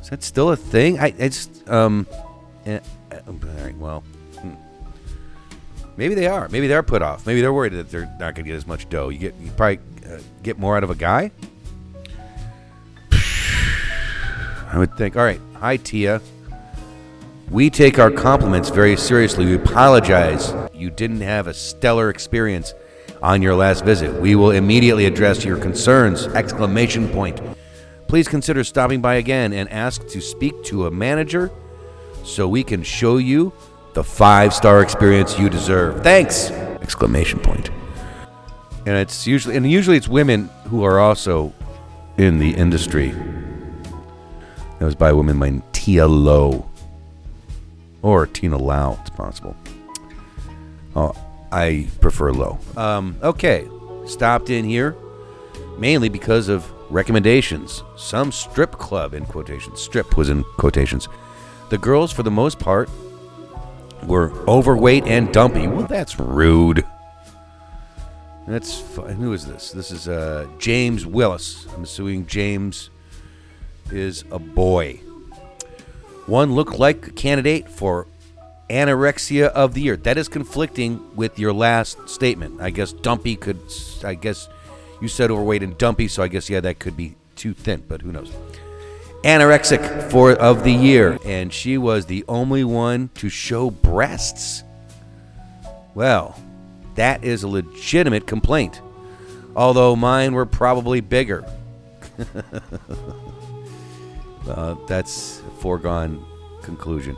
[0.00, 0.98] Is that still a thing?
[0.98, 2.06] I it's um,
[2.64, 4.02] eh, eh, all right, well.
[5.98, 6.48] Maybe they are.
[6.48, 7.26] Maybe they're put off.
[7.26, 9.10] Maybe they're worried that they're not going to get as much dough.
[9.10, 9.80] You get you probably
[10.10, 11.30] uh, get more out of a guy.
[13.12, 15.16] I would think.
[15.16, 16.22] All right, hi Tia.
[17.50, 19.46] We take our compliments very seriously.
[19.46, 20.54] We apologize.
[20.74, 22.74] You didn't have a stellar experience
[23.22, 24.12] on your last visit.
[24.20, 26.26] We will immediately address your concerns!
[26.28, 27.40] Exclamation point.
[28.06, 31.50] Please consider stopping by again and ask to speak to a manager
[32.22, 33.52] so we can show you
[33.94, 36.02] the five-star experience you deserve.
[36.02, 36.50] Thanks!
[36.50, 37.70] Exclamation point.
[38.86, 41.52] And it's usually and usually it's women who are also
[42.16, 43.10] in the industry.
[44.78, 46.68] That was by a woman named Tia Lowe.
[48.00, 49.56] Or Tina Lau, it's possible.
[50.94, 51.12] Oh,
[51.50, 52.58] I prefer Low.
[52.76, 53.68] Um, okay,
[54.06, 54.96] stopped in here
[55.78, 57.82] mainly because of recommendations.
[57.96, 59.80] Some strip club, in quotations.
[59.80, 61.08] Strip was in quotations.
[61.70, 62.88] The girls, for the most part,
[64.04, 65.66] were overweight and dumpy.
[65.66, 66.84] Well, that's rude.
[68.46, 69.72] That's who is this?
[69.72, 71.66] This is uh, James Willis.
[71.74, 72.88] I'm assuming James
[73.92, 75.00] is a boy.
[76.26, 78.06] One looked like a candidate for
[78.70, 79.96] anorexia of the year.
[79.96, 82.60] That is conflicting with your last statement.
[82.60, 83.60] I guess dumpy could.
[84.02, 84.48] I guess
[85.00, 87.84] you said overweight and dumpy, so I guess yeah, that could be too thin.
[87.86, 88.32] But who knows?
[89.24, 94.62] Anorexic for of the year, and she was the only one to show breasts.
[95.94, 96.40] Well,
[96.94, 98.80] that is a legitimate complaint.
[99.56, 101.44] Although mine were probably bigger.
[104.48, 106.24] uh, that's a foregone
[106.62, 107.16] conclusion.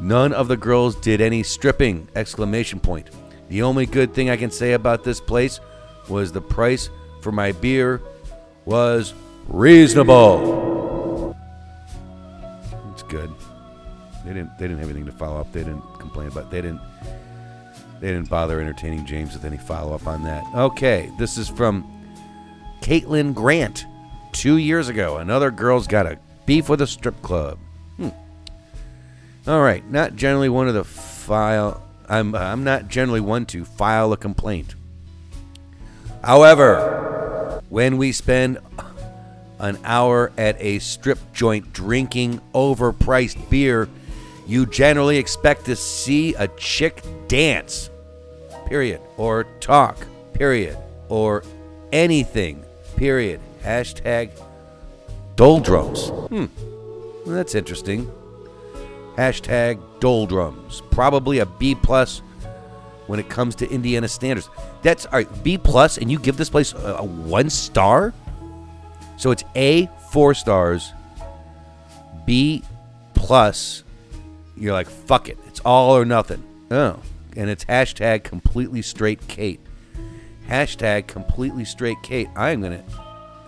[0.00, 2.08] None of the girls did any stripping!
[2.14, 3.08] Exclamation point.
[3.48, 5.60] The only good thing I can say about this place
[6.08, 8.02] was the price for my beer
[8.64, 9.14] was
[9.46, 10.71] reasonable.
[13.12, 13.30] Good.
[14.24, 14.58] They didn't.
[14.58, 15.52] They didn't have anything to follow up.
[15.52, 16.50] They didn't complain about.
[16.50, 16.80] They didn't.
[18.00, 20.42] They didn't bother entertaining James with any follow up on that.
[20.54, 21.84] Okay, this is from
[22.80, 23.84] Caitlin Grant.
[24.32, 27.58] Two years ago, another girl's got a beef with a strip club.
[27.98, 28.08] Hmm.
[29.46, 31.82] All right, not generally one of the file.
[32.08, 34.74] I'm I'm not generally one to file a complaint.
[36.24, 38.58] However, when we spend
[39.62, 43.88] an hour at a strip joint drinking overpriced beer,
[44.46, 47.88] you generally expect to see a chick dance.
[48.66, 49.00] Period.
[49.16, 49.96] Or talk.
[50.34, 50.76] Period.
[51.08, 51.44] Or
[51.92, 52.64] anything.
[52.96, 53.40] Period.
[53.62, 54.30] Hashtag
[55.36, 56.08] doldrums.
[56.08, 56.46] Hmm.
[57.24, 58.10] Well, that's interesting.
[59.16, 60.82] Hashtag doldrums.
[60.90, 62.20] Probably a B plus
[63.06, 64.50] when it comes to Indiana standards.
[64.82, 65.44] That's all right.
[65.44, 68.12] B plus, and you give this place a, a one star.
[69.16, 70.92] So it's A four stars,
[72.26, 72.62] B
[73.14, 73.84] plus.
[74.56, 75.38] You're like fuck it.
[75.46, 76.42] It's all or nothing.
[76.70, 77.00] Oh,
[77.36, 79.60] and it's hashtag completely straight Kate.
[80.48, 82.28] Hashtag completely straight Kate.
[82.36, 82.82] I'm gonna.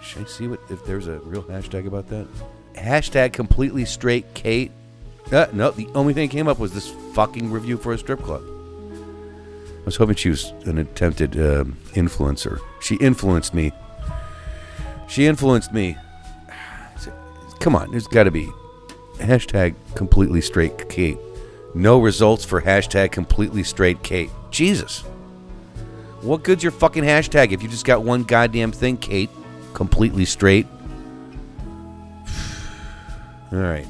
[0.03, 2.27] Should I see what if there's a real hashtag about that?
[2.75, 4.71] Hashtag completely straight Kate.
[5.33, 8.21] Uh, no, the only thing that came up was this fucking review for a strip
[8.21, 8.43] club.
[8.43, 12.59] I was hoping she was an attempted um influencer.
[12.81, 13.73] She influenced me.
[15.15, 15.97] She influenced me.
[17.61, 18.51] Come on, there's got to be
[19.19, 21.19] hashtag completely straight Kate.
[21.73, 24.33] No results for hashtag completely straight Kate.
[24.51, 25.03] Jesus.
[26.21, 29.31] What good's your fucking hashtag if you just got one goddamn thing, Kate?
[29.73, 30.67] Completely straight.
[33.53, 33.87] All right.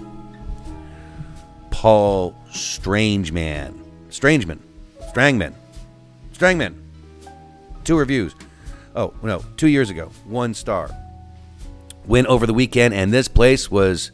[1.70, 3.82] Paul Strangeman.
[4.10, 4.58] Strangeman.
[5.14, 5.54] Strangman.
[6.34, 6.74] Strangman.
[7.82, 8.34] Two reviews.
[8.94, 10.90] Oh, no, two years ago, one star.
[12.06, 14.10] Went over the weekend, and this place was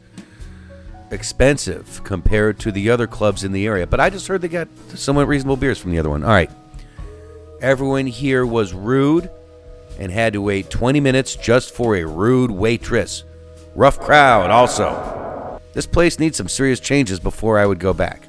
[1.11, 3.87] expensive compared to the other clubs in the area.
[3.87, 6.23] But I just heard they got somewhat reasonable beers from the other one.
[6.23, 6.51] All right.
[7.61, 9.29] Everyone here was rude
[9.99, 13.25] and had to wait 20 minutes just for a rude waitress.
[13.75, 15.61] Rough crowd, also.
[15.75, 18.29] This place needs some serious changes before I would go back.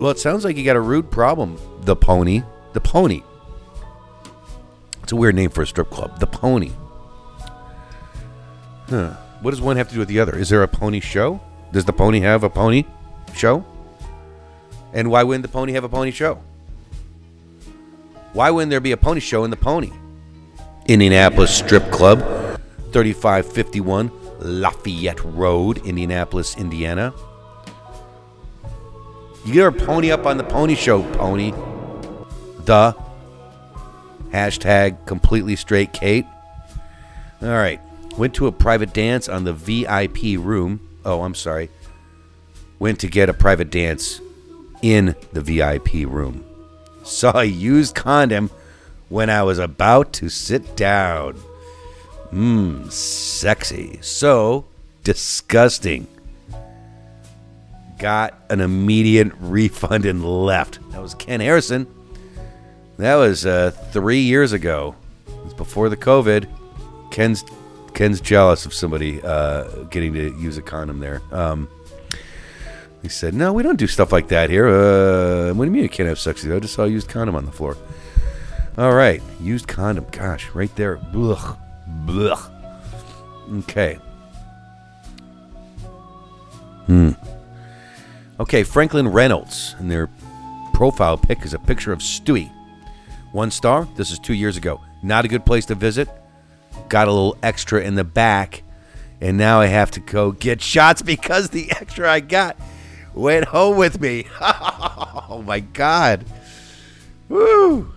[0.00, 2.42] Well, it sounds like you got a rude problem, the pony.
[2.72, 3.22] The pony.
[5.02, 6.20] It's a weird name for a strip club.
[6.20, 6.70] The pony.
[8.88, 9.10] Huh.
[9.42, 10.36] What does one have to do with the other?
[10.36, 11.40] Is there a pony show?
[11.72, 12.84] Does the pony have a pony
[13.34, 13.64] show?
[14.92, 16.42] And why wouldn't the pony have a pony show?
[18.32, 19.90] Why wouldn't there be a pony show in the pony?
[20.86, 22.20] Indianapolis Strip Club,
[22.92, 24.10] 3551
[24.40, 27.12] Lafayette Road, Indianapolis, Indiana.
[29.44, 31.52] You get a pony up on the pony show, pony.
[32.64, 32.94] The
[34.30, 36.26] hashtag completely straight Kate.
[37.42, 37.80] All right.
[38.18, 40.80] Went to a private dance on the VIP room.
[41.04, 41.70] Oh, I'm sorry.
[42.80, 44.20] Went to get a private dance
[44.82, 46.44] in the VIP room.
[47.04, 48.50] Saw a used condom
[49.08, 51.40] when I was about to sit down.
[52.32, 54.00] Mmm, sexy.
[54.02, 54.64] So
[55.04, 56.08] disgusting.
[58.00, 60.80] Got an immediate refund and left.
[60.90, 61.86] That was Ken Harrison.
[62.96, 64.96] That was uh, three years ago.
[65.28, 66.48] It was before the COVID.
[67.12, 67.44] Ken's
[67.98, 71.20] Ken's jealous of somebody uh, getting to use a condom there.
[71.32, 71.68] Um,
[73.02, 74.68] he said, "No, we don't do stuff like that here.
[74.68, 76.46] Uh, what do you mean you can't have sex?
[76.46, 77.76] I just saw a used condom on the floor."
[78.76, 80.06] All right, used condom.
[80.12, 81.00] Gosh, right there.
[81.12, 81.58] Ugh,
[82.08, 82.52] ugh.
[83.54, 83.94] Okay.
[86.86, 87.10] Hmm.
[88.38, 90.08] Okay, Franklin Reynolds, and their
[90.72, 92.52] profile pic is a picture of Stewie.
[93.32, 93.88] One star.
[93.96, 94.80] This is two years ago.
[95.02, 96.08] Not a good place to visit.
[96.88, 98.62] Got a little extra in the back,
[99.20, 102.56] and now I have to go get shots because the extra I got
[103.14, 104.26] went home with me.
[104.40, 106.24] oh my god.
[107.28, 107.92] Woo.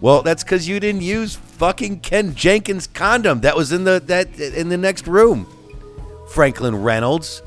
[0.00, 4.38] Well, that's because you didn't use fucking Ken Jenkins condom that was in the that
[4.38, 5.46] in the next room.
[6.28, 7.42] Franklin Reynolds.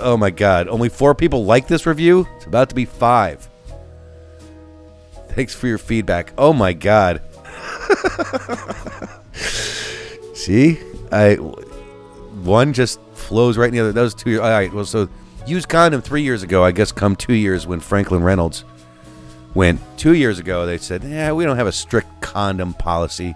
[0.00, 0.68] Oh my god.
[0.68, 2.26] Only four people like this review?
[2.36, 3.48] It's about to be five.
[5.30, 6.32] Thanks for your feedback.
[6.38, 7.20] Oh my god.
[10.34, 10.78] See?
[11.12, 13.92] I one just flows right in the other.
[13.92, 14.40] That was two years.
[14.40, 14.72] All right.
[14.72, 15.08] Well, so
[15.46, 16.64] used condom three years ago.
[16.64, 18.64] I guess come two years when Franklin Reynolds
[19.54, 20.66] went two years ago.
[20.66, 23.34] They said, "Yeah, we don't have a strict condom policy.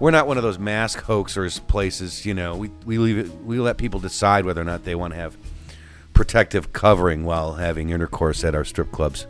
[0.00, 2.24] We're not one of those mask hoaxers places.
[2.26, 3.44] You know, we we leave it.
[3.44, 5.36] We let people decide whether or not they want to have
[6.14, 9.26] protective covering while having intercourse at our strip clubs."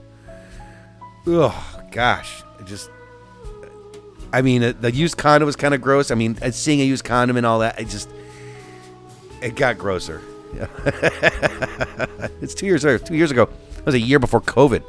[1.27, 2.91] Oh gosh, it just.
[4.33, 6.11] I mean, uh, the used condom was kind of gross.
[6.11, 8.11] I mean, uh, seeing a used condom and all that, it just
[9.41, 10.23] it got grosser.
[12.41, 12.99] it's two years ago.
[12.99, 13.43] Two years ago.
[13.79, 14.83] it was a year before COVID.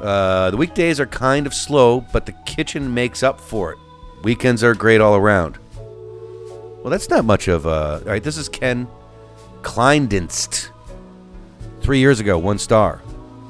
[0.00, 3.78] Uh, the weekdays are kind of slow, but the kitchen makes up for it.
[4.22, 5.58] Weekends are great all around.
[5.76, 8.00] Well, that's not much of a.
[8.00, 8.88] All right, this is Ken
[9.62, 10.70] Kleindienst.
[11.80, 13.02] Three years ago, one star.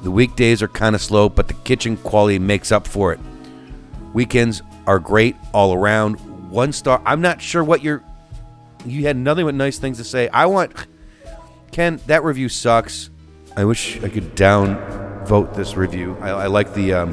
[0.03, 3.21] The weekdays are kind of slow, but the kitchen quality makes up for it.
[4.15, 6.19] Weekends are great all around.
[6.51, 7.03] One star.
[7.05, 8.03] I'm not sure what you're.
[8.87, 10.29] You had nothing but nice things to say.
[10.29, 10.73] I want.
[11.73, 13.11] Ken, that review sucks.
[13.57, 16.17] I wish I could down vote this review.
[16.21, 17.13] I, I like the um,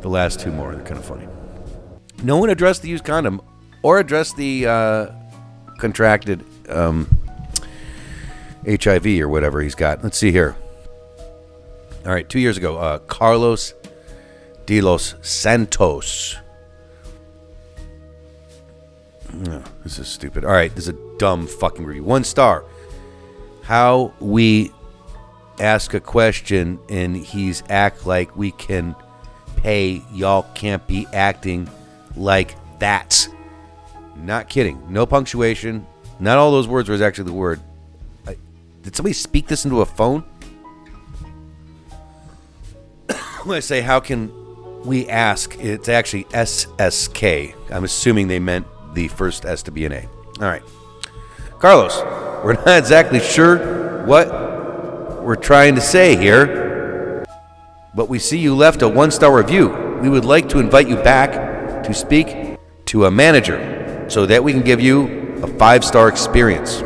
[0.00, 0.74] the last two more.
[0.74, 1.28] They're kind of funny.
[2.22, 3.42] No one addressed the used condom
[3.82, 5.06] or addressed the uh,
[5.78, 7.06] contracted um,
[8.66, 10.02] HIV or whatever he's got.
[10.02, 10.56] Let's see here.
[12.06, 13.74] All right, two years ago, uh, Carlos
[14.66, 16.36] de los Santos.
[19.48, 20.44] Oh, this is stupid.
[20.44, 22.04] All right, this is a dumb fucking review.
[22.04, 22.64] One star.
[23.62, 24.72] How we
[25.58, 28.94] ask a question and he's act like we can
[29.56, 30.02] pay.
[30.12, 31.68] Y'all can't be acting
[32.16, 33.28] like that.
[34.16, 34.82] Not kidding.
[34.88, 35.86] No punctuation.
[36.18, 37.60] Not all those words was actually the word.
[38.26, 38.36] I,
[38.82, 40.24] did somebody speak this into a phone?
[43.44, 44.45] when I say how can
[44.86, 47.54] we ask, it's actually SSK.
[47.70, 50.08] I'm assuming they meant the first S to be an A.
[50.40, 50.62] All right.
[51.58, 51.96] Carlos,
[52.44, 54.28] we're not exactly sure what
[55.22, 57.24] we're trying to say here,
[57.94, 59.68] but we see you left a one star review.
[60.00, 64.52] We would like to invite you back to speak to a manager so that we
[64.52, 66.82] can give you a five star experience.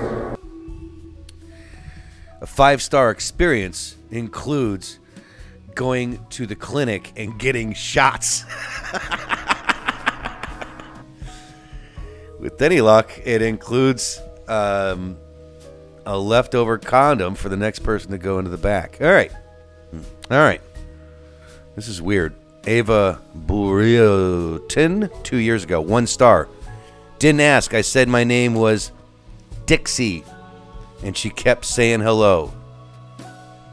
[2.40, 4.99] A five star experience includes
[5.75, 8.45] going to the clinic and getting shots.
[12.39, 15.18] With any luck, it includes um,
[16.07, 18.99] a leftover condom for the next person to go into the back.
[19.01, 19.33] All right.
[19.91, 20.01] Hmm.
[20.31, 20.62] All right.
[21.77, 22.35] This is weird.
[22.66, 26.49] Ava Buriotin, two years ago, one star.
[27.18, 27.75] Didn't ask.
[27.75, 28.93] I said my name was
[29.66, 30.25] Dixie,
[31.03, 32.53] and she kept saying hello.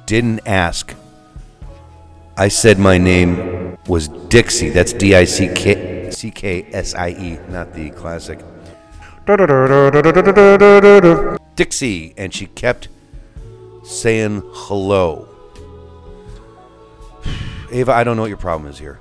[0.05, 0.93] Didn't ask.
[2.39, 4.69] I said my name was Dixie.
[4.69, 8.39] That's D I C K C K S I E, not the classic.
[11.55, 12.89] Dixie, and she kept
[13.83, 15.27] saying hello.
[17.71, 18.99] Ava, I don't know what your problem is here.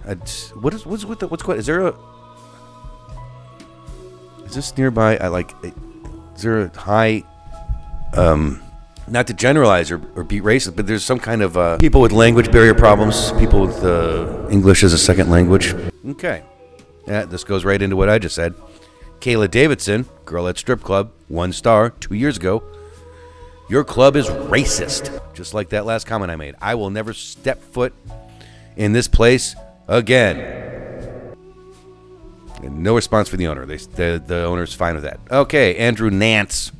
[0.60, 1.58] What is what's with the, what's going?
[1.58, 1.94] Is there a?
[4.46, 5.18] Is this nearby?
[5.18, 5.52] I like.
[6.34, 7.22] Is there a high?
[8.14, 8.62] Um,
[9.08, 12.12] not to generalize or, or be racist, but there's some kind of uh, people with
[12.12, 15.74] language barrier problems, people with uh, English as a second language.
[16.08, 16.42] Okay,
[17.06, 18.54] yeah, this goes right into what I just said.
[19.20, 22.62] Kayla Davidson, girl at strip club, one star, two years ago.
[23.68, 26.54] Your club is racist, just like that last comment I made.
[26.60, 27.92] I will never step foot
[28.76, 29.56] in this place
[29.88, 30.66] again.
[32.62, 33.66] And no response from the owner.
[33.66, 35.20] They, the, the owner's fine with that.
[35.30, 36.72] Okay, Andrew Nance.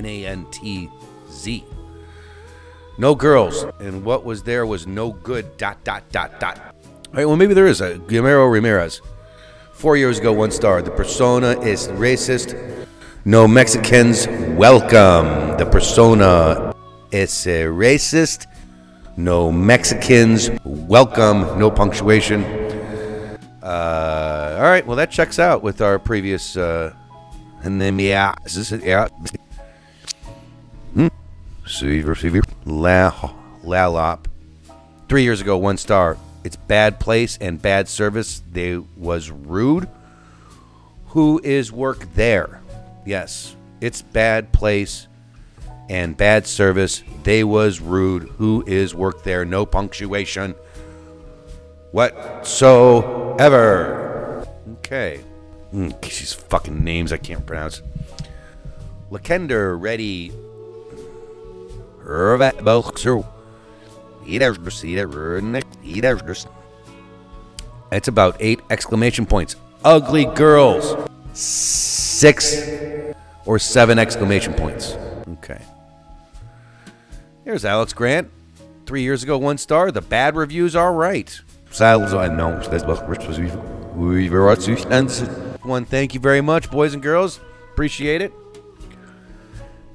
[0.00, 0.88] N A N T
[1.30, 1.62] Z.
[2.96, 3.66] No girls.
[3.80, 5.58] And what was there was no good.
[5.58, 6.58] Dot, dot, dot, dot.
[6.58, 9.02] All right, well, maybe there is a Guillermo Ramirez.
[9.74, 10.80] Four years ago, one star.
[10.80, 12.56] The persona is racist.
[13.26, 14.26] No Mexicans
[14.56, 15.58] welcome.
[15.58, 16.74] The persona
[17.12, 18.46] is racist.
[19.18, 21.58] No Mexicans welcome.
[21.58, 22.42] No punctuation.
[23.62, 26.56] Uh, all right, well, that checks out with our previous.
[26.56, 26.94] Uh,
[27.62, 28.82] and then, yeah, is this it?
[28.82, 29.08] Yeah.
[31.70, 32.42] Receiver, receiver.
[32.64, 33.12] La,
[33.62, 34.24] Lalop.
[35.08, 36.16] Three years ago, one star.
[36.42, 38.42] It's bad place and bad service.
[38.50, 39.88] They was rude.
[41.10, 42.60] Who is work there?
[43.06, 45.06] Yes, it's bad place
[45.88, 47.04] and bad service.
[47.22, 48.24] They was rude.
[48.38, 49.44] Who is work there?
[49.44, 50.56] No punctuation
[51.92, 52.84] whatsoever.
[54.78, 55.20] Okay.
[55.72, 57.80] Mm, these fucking names I can't pronounce.
[59.12, 59.80] Lakender
[67.92, 69.56] It's about eight exclamation points.
[69.84, 70.96] Ugly girls.
[71.32, 72.56] Six
[73.46, 74.92] or seven exclamation points.
[75.28, 75.60] Okay.
[77.44, 78.30] Here's Alex Grant.
[78.86, 79.90] Three years ago, one star.
[79.90, 81.40] The bad reviews are right.
[85.62, 87.40] One, thank you very much, boys and girls.
[87.72, 88.32] Appreciate it.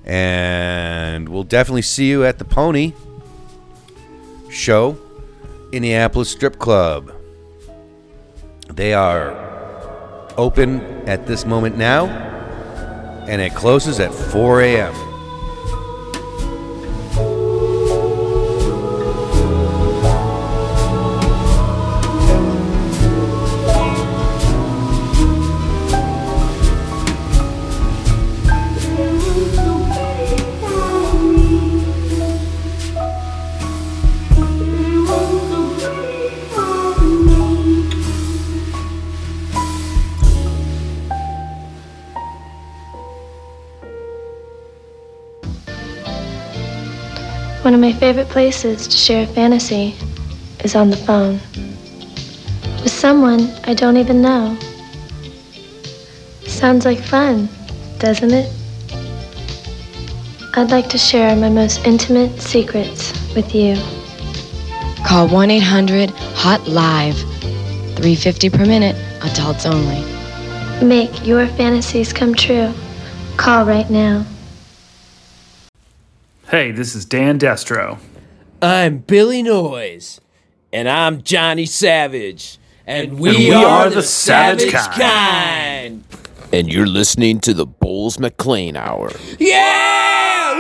[0.06, 2.94] And we'll definitely see you at the Pony
[4.50, 4.98] show,
[5.72, 7.12] Indianapolis Strip Club.
[8.72, 12.06] They are open at this moment now,
[13.28, 15.15] and it closes at 4 a.m.
[47.66, 49.96] One of my favorite places to share a fantasy
[50.64, 51.40] is on the phone.
[52.84, 54.56] With someone I don't even know.
[56.46, 57.50] Sounds like fun,
[57.98, 58.54] doesn't it?
[60.54, 63.78] I'd like to share my most intimate secrets with you.
[65.04, 67.18] Call 1 800 HOT LIVE.
[67.18, 70.04] 350 per minute, adults only.
[70.86, 72.72] Make your fantasies come true.
[73.38, 74.24] Call right now.
[76.56, 78.00] Hey, this is Dan Destro.
[78.62, 80.22] I'm Billy Noise.
[80.72, 82.60] And I'm Johnny Savage.
[82.88, 86.06] And we, And we are, are the, the Savage Savage, kind.
[86.54, 89.12] And you're listening to the Bulls McLean Hour.
[89.38, 90.54] Yeah!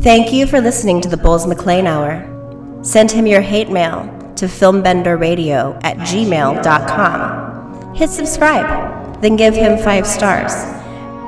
[0.00, 2.80] Thank you for listening to the Bulls McLean Hour.
[2.82, 4.06] Send him your hate mail
[4.36, 7.94] to filmbenderradio at gmail.com.
[7.94, 10.81] Hit subscribe, then give him five stars.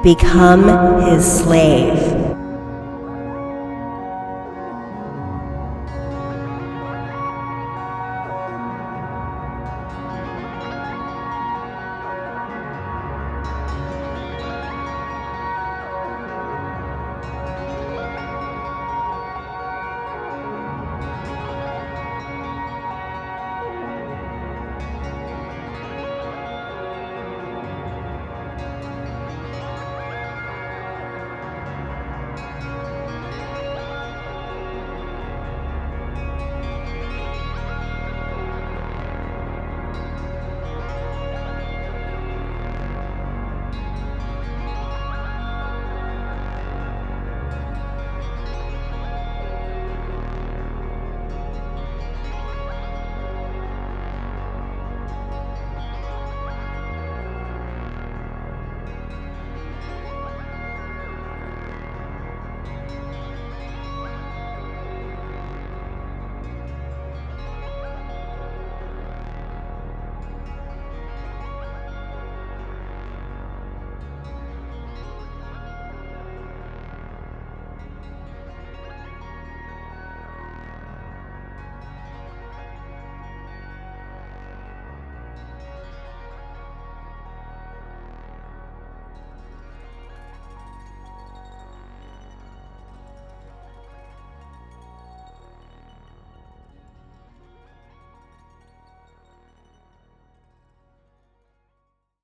[0.04, 2.23] Become his slave.